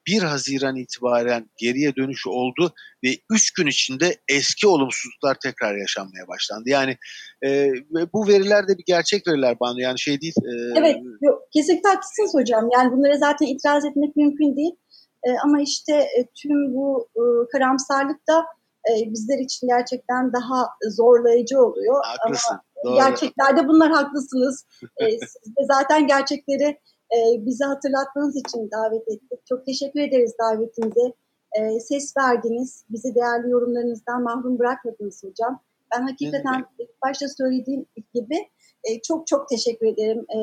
1 0.08 0.22
Haziran 0.22 0.76
itibaren 0.76 1.50
geriye 1.58 1.96
dönüş 1.96 2.28
oldu 2.28 2.74
ve 3.04 3.10
3 3.32 3.54
gün 3.54 3.68
içinde 3.68 4.18
eski 4.30 4.68
olumsuzluklar 4.68 5.38
tekrar 5.44 5.78
yaşanmaya 5.78 6.28
başlandı. 6.28 6.70
Yani 6.70 6.98
e, 7.46 7.72
bu 8.14 8.28
veriler 8.28 8.68
de 8.68 8.78
bir 8.78 8.84
gerçek 8.88 9.28
veriler 9.28 9.56
bana 9.60 9.82
yani 9.82 10.00
şey 10.00 10.22
değil. 10.22 10.34
E, 10.46 10.80
evet 10.80 10.98
yok, 11.22 11.42
kesinlikle 11.54 11.90
haklısınız 11.90 12.34
hocam. 12.34 12.70
Yani 12.74 12.92
bunlara 12.92 13.18
zaten 13.18 13.46
itiraz 13.46 13.86
etmek 13.86 14.16
mümkün 14.16 14.56
değil. 14.56 14.76
E, 15.24 15.30
ama 15.44 15.62
işte 15.62 15.94
e, 15.94 16.20
tüm 16.42 16.76
bu 16.76 17.10
e, 17.16 17.22
karamsarlık 17.52 18.28
da 18.30 18.46
e, 18.90 19.12
bizler 19.12 19.40
için 19.40 19.68
gerçekten 19.68 20.34
daha 20.34 20.70
zorlayıcı 20.90 21.60
oluyor. 21.60 22.02
Haklısın. 22.06 22.54
Ama 22.54 22.64
doğru. 22.86 22.96
gerçeklerde 22.96 23.68
bunlar 23.68 23.92
haklısınız. 23.92 24.66
e, 24.98 25.12
siz 25.12 25.56
de 25.56 25.62
zaten 25.72 26.08
gerçekleri 26.08 26.80
e, 27.16 27.18
bizi 27.46 27.64
hatırlatmanız 27.64 28.36
için 28.36 28.70
davet 28.72 29.08
ettik. 29.08 29.46
Çok 29.46 29.66
teşekkür 29.66 30.00
ederiz 30.00 30.34
davetinize. 30.42 31.14
E, 31.60 31.80
ses 31.80 32.18
verdiniz. 32.18 32.86
Bizi 32.90 33.16
değerli 33.16 33.50
yorumlarınızdan 33.50 34.24
mahrum 34.24 34.60
bırakmadınız 34.60 35.24
hocam. 35.24 35.62
Ben 35.94 36.02
hakikaten 36.02 36.66
ilk 36.80 37.02
başta 37.06 37.26
söylediğim 37.38 37.86
gibi 38.14 38.36
e, 38.84 39.02
çok 39.02 39.28
çok 39.28 39.50
teşekkür 39.50 39.88
ederim. 39.88 40.26
E, 40.36 40.38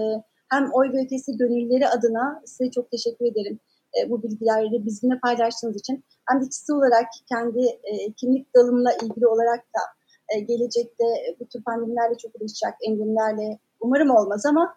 hem 0.50 0.70
oy 0.72 0.92
ve 0.92 1.05
ötesi 1.05 1.37
gönülleri 1.37 1.88
adına 1.88 2.42
size 2.46 2.70
çok 2.70 2.90
teşekkür 2.90 3.26
ederim. 3.26 3.61
E, 3.98 4.11
bu 4.11 4.22
bilgileri 4.22 4.87
bizimle 4.87 5.18
paylaştığınız 5.20 5.76
için. 5.76 6.05
Hem 6.28 6.40
de 6.40 6.48
kişisel 6.48 6.76
olarak 6.76 7.07
kendi 7.28 7.61
e, 7.61 8.12
kimlik 8.12 8.55
dalımla 8.55 8.92
ilgili 8.92 9.26
olarak 9.26 9.61
da 9.61 9.81
e, 10.28 10.40
gelecekte 10.40 11.05
bu 11.40 11.46
tür 11.46 11.62
pandemilerle 11.64 12.18
çok 12.18 12.31
uğraşacak, 12.40 12.74
engellerle 12.88 13.59
umarım 13.81 14.11
olmaz 14.11 14.46
ama 14.46 14.76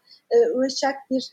uğraşacak 0.53 0.95
bir 1.11 1.29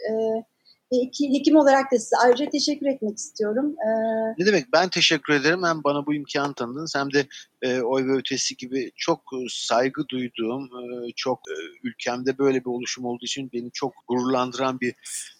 hekim 1.34 1.56
olarak 1.56 1.92
da 1.92 1.98
size 1.98 2.16
ayrıca 2.24 2.50
teşekkür 2.50 2.86
etmek 2.86 3.18
istiyorum. 3.18 3.74
Ee, 3.86 4.34
ne 4.38 4.46
demek 4.46 4.72
ben 4.72 4.88
teşekkür 4.88 5.34
ederim 5.34 5.62
hem 5.64 5.84
bana 5.84 6.06
bu 6.06 6.14
imkanı 6.14 6.54
tanıdınız 6.54 6.94
hem 6.96 7.12
de 7.12 7.26
e, 7.62 7.80
oy 7.80 8.06
ve 8.06 8.12
ötesi 8.12 8.56
gibi 8.56 8.92
çok 8.96 9.18
e, 9.18 9.46
saygı 9.50 10.08
duyduğum 10.08 10.64
e, 10.64 11.12
çok 11.16 11.38
e, 11.38 11.54
ülkemde 11.88 12.38
böyle 12.38 12.60
bir 12.60 12.70
oluşum 12.70 13.04
olduğu 13.04 13.24
için 13.24 13.50
beni 13.52 13.70
çok 13.72 13.92
gururlandıran 14.08 14.80
bir 14.80 14.94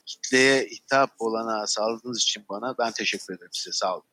kitleye 0.06 0.64
hitap 0.64 1.10
olana 1.18 1.66
sağladığınız 1.66 2.22
için 2.22 2.42
bana 2.48 2.74
ben 2.78 2.92
teşekkür 2.92 3.34
ederim 3.34 3.50
size 3.52 3.72
sağ 3.72 3.94
olun. 3.94 4.04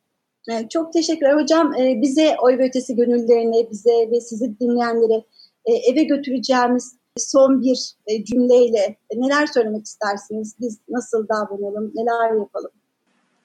Çok 0.69 0.93
teşekkürler 0.93 1.35
hocam. 1.35 1.73
Bize 1.77 2.35
oy 2.41 2.57
ve 2.57 2.67
ötesi 2.67 2.95
gönüllerine, 2.95 3.71
bize 3.71 4.11
ve 4.11 4.21
sizi 4.21 4.59
dinleyenlere 4.59 5.23
eve 5.65 6.03
götüreceğimiz 6.03 6.99
son 7.19 7.61
bir 7.61 7.93
e, 8.07 8.23
cümleyle 8.23 8.97
neler 9.13 9.47
söylemek 9.47 9.85
istersiniz? 9.85 10.55
Biz 10.59 10.79
nasıl 10.89 11.27
davranalım, 11.27 11.91
neler 11.95 12.39
yapalım? 12.39 12.71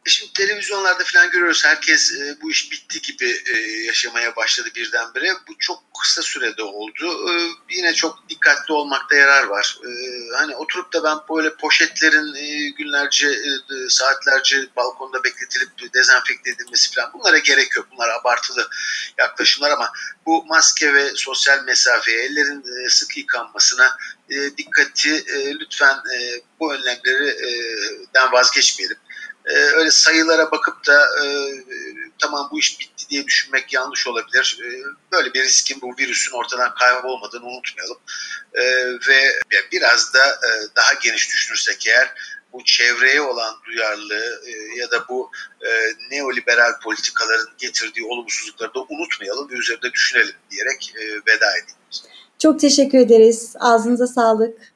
Şimdi 0.06 0.32
televizyonlarda 0.32 1.04
falan 1.04 1.30
görüyoruz 1.30 1.64
herkes 1.64 2.12
e, 2.12 2.36
bu 2.42 2.50
iş 2.50 2.72
bitti 2.72 3.00
gibi 3.00 3.42
e, 3.54 3.58
yaşamaya 3.82 4.36
başladı 4.36 4.68
birdenbire. 4.76 5.32
Bu 5.48 5.58
çok 5.58 5.82
kısa 6.00 6.22
sürede 6.22 6.62
oldu. 6.62 7.30
E, 7.30 7.32
yine 7.70 7.94
çok 7.94 8.28
dikkatli 8.28 8.74
olmakta 8.74 9.16
yarar 9.16 9.44
var. 9.44 9.78
E, 9.84 9.90
hani 10.36 10.56
oturup 10.56 10.92
da 10.92 11.04
ben 11.04 11.36
böyle 11.36 11.56
poşetlerin 11.56 12.34
e, 12.34 12.70
günlerce, 12.70 13.28
e, 13.28 13.88
saatlerce 13.88 14.66
balkonda 14.76 15.24
bekletilip 15.24 15.94
dezenfekte 15.94 16.50
edilmesi 16.50 16.94
falan 16.94 17.12
bunlara 17.12 17.38
gerek 17.38 17.76
yok. 17.76 17.86
Bunlar 17.92 18.08
abartılı 18.08 18.68
yaklaşımlar 19.18 19.70
ama 19.70 19.92
bu 20.26 20.44
maske 20.48 20.94
ve 20.94 21.10
sosyal 21.14 21.64
mesafeye, 21.64 22.24
ellerin 22.24 22.84
e, 22.84 22.88
sık 22.88 23.16
yıkanmasına 23.16 23.96
e, 24.30 24.56
dikkati 24.56 25.14
e, 25.14 25.54
lütfen 25.54 25.96
e, 25.96 26.40
bu 26.60 26.74
önlemlerden 26.74 28.32
vazgeçmeyelim 28.32 28.96
e, 29.46 29.52
öyle 29.54 29.90
sayılara 29.90 30.50
bakıp 30.50 30.86
da 30.86 31.24
e, 31.24 31.26
tamam 32.18 32.48
bu 32.52 32.58
iş 32.58 32.80
bitti 32.80 33.08
diye 33.10 33.26
düşünmek 33.26 33.72
yanlış 33.72 34.06
olabilir. 34.06 34.60
E, 34.62 34.68
böyle 35.12 35.34
bir 35.34 35.42
riskin 35.42 35.80
bu 35.80 35.94
virüsün 35.98 36.32
ortadan 36.32 36.74
kaybolmadığını 36.74 37.46
unutmayalım. 37.46 37.98
E, 38.54 38.64
ve 39.08 39.32
biraz 39.72 40.14
da 40.14 40.28
e, 40.28 40.48
daha 40.76 40.92
geniş 41.02 41.30
düşünürsek 41.30 41.86
eğer 41.86 42.14
bu 42.52 42.64
çevreye 42.64 43.20
olan 43.20 43.54
duyarlılığı 43.66 44.40
e, 44.46 44.80
ya 44.80 44.90
da 44.90 45.08
bu 45.08 45.30
e, 45.60 45.68
neoliberal 46.10 46.80
politikaların 46.82 47.48
getirdiği 47.58 48.04
olumsuzlukları 48.04 48.74
da 48.74 48.80
unutmayalım 48.88 49.50
ve 49.50 49.54
üzerinde 49.54 49.92
düşünelim 49.92 50.34
diyerek 50.50 50.94
e, 50.96 51.02
veda 51.02 51.50
edeyim. 51.50 51.78
Çok 52.38 52.60
teşekkür 52.60 52.98
ederiz. 52.98 53.54
Ağzınıza 53.60 54.06
sağlık. 54.06 54.73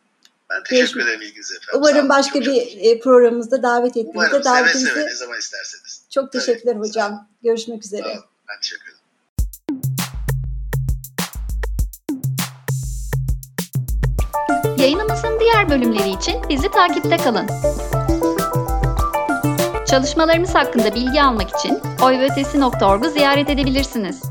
Ben 0.50 0.62
teşekkür 0.62 0.76
Görüşmek. 0.76 1.04
ederim 1.06 1.22
ilginize 1.22 1.54
efendim. 1.56 1.74
Umarım 1.78 2.08
başka 2.08 2.40
bir 2.40 2.44
çok. 2.44 2.54
E, 2.54 3.00
programımızda 3.00 3.62
davet 3.62 3.90
ettiğinizde 3.90 4.18
Umarım 4.18 4.44
davetinizi... 4.44 4.86
seve 4.86 4.94
seve 4.94 5.06
ne 5.06 5.14
zaman 5.14 5.38
isterseniz. 5.38 6.02
Çok 6.10 6.32
teşekkürler 6.32 6.72
evet, 6.76 6.88
hocam. 6.88 7.28
Görüşmek 7.42 7.84
üzere. 7.84 8.02
Sağ 8.02 8.08
olun. 8.08 8.24
Ben 8.48 8.60
teşekkür 8.60 8.84
ederim. 8.84 8.98
Yayınımızın 14.78 15.40
diğer 15.40 15.70
bölümleri 15.70 16.10
için 16.10 16.48
bizi 16.48 16.70
takipte 16.70 17.16
kalın. 17.16 17.46
Çalışmalarımız 19.86 20.54
hakkında 20.54 20.94
bilgi 20.94 21.22
almak 21.22 21.58
için 21.58 21.80
oyvötesi.org'u 22.02 23.10
ziyaret 23.10 23.50
edebilirsiniz. 23.50 24.22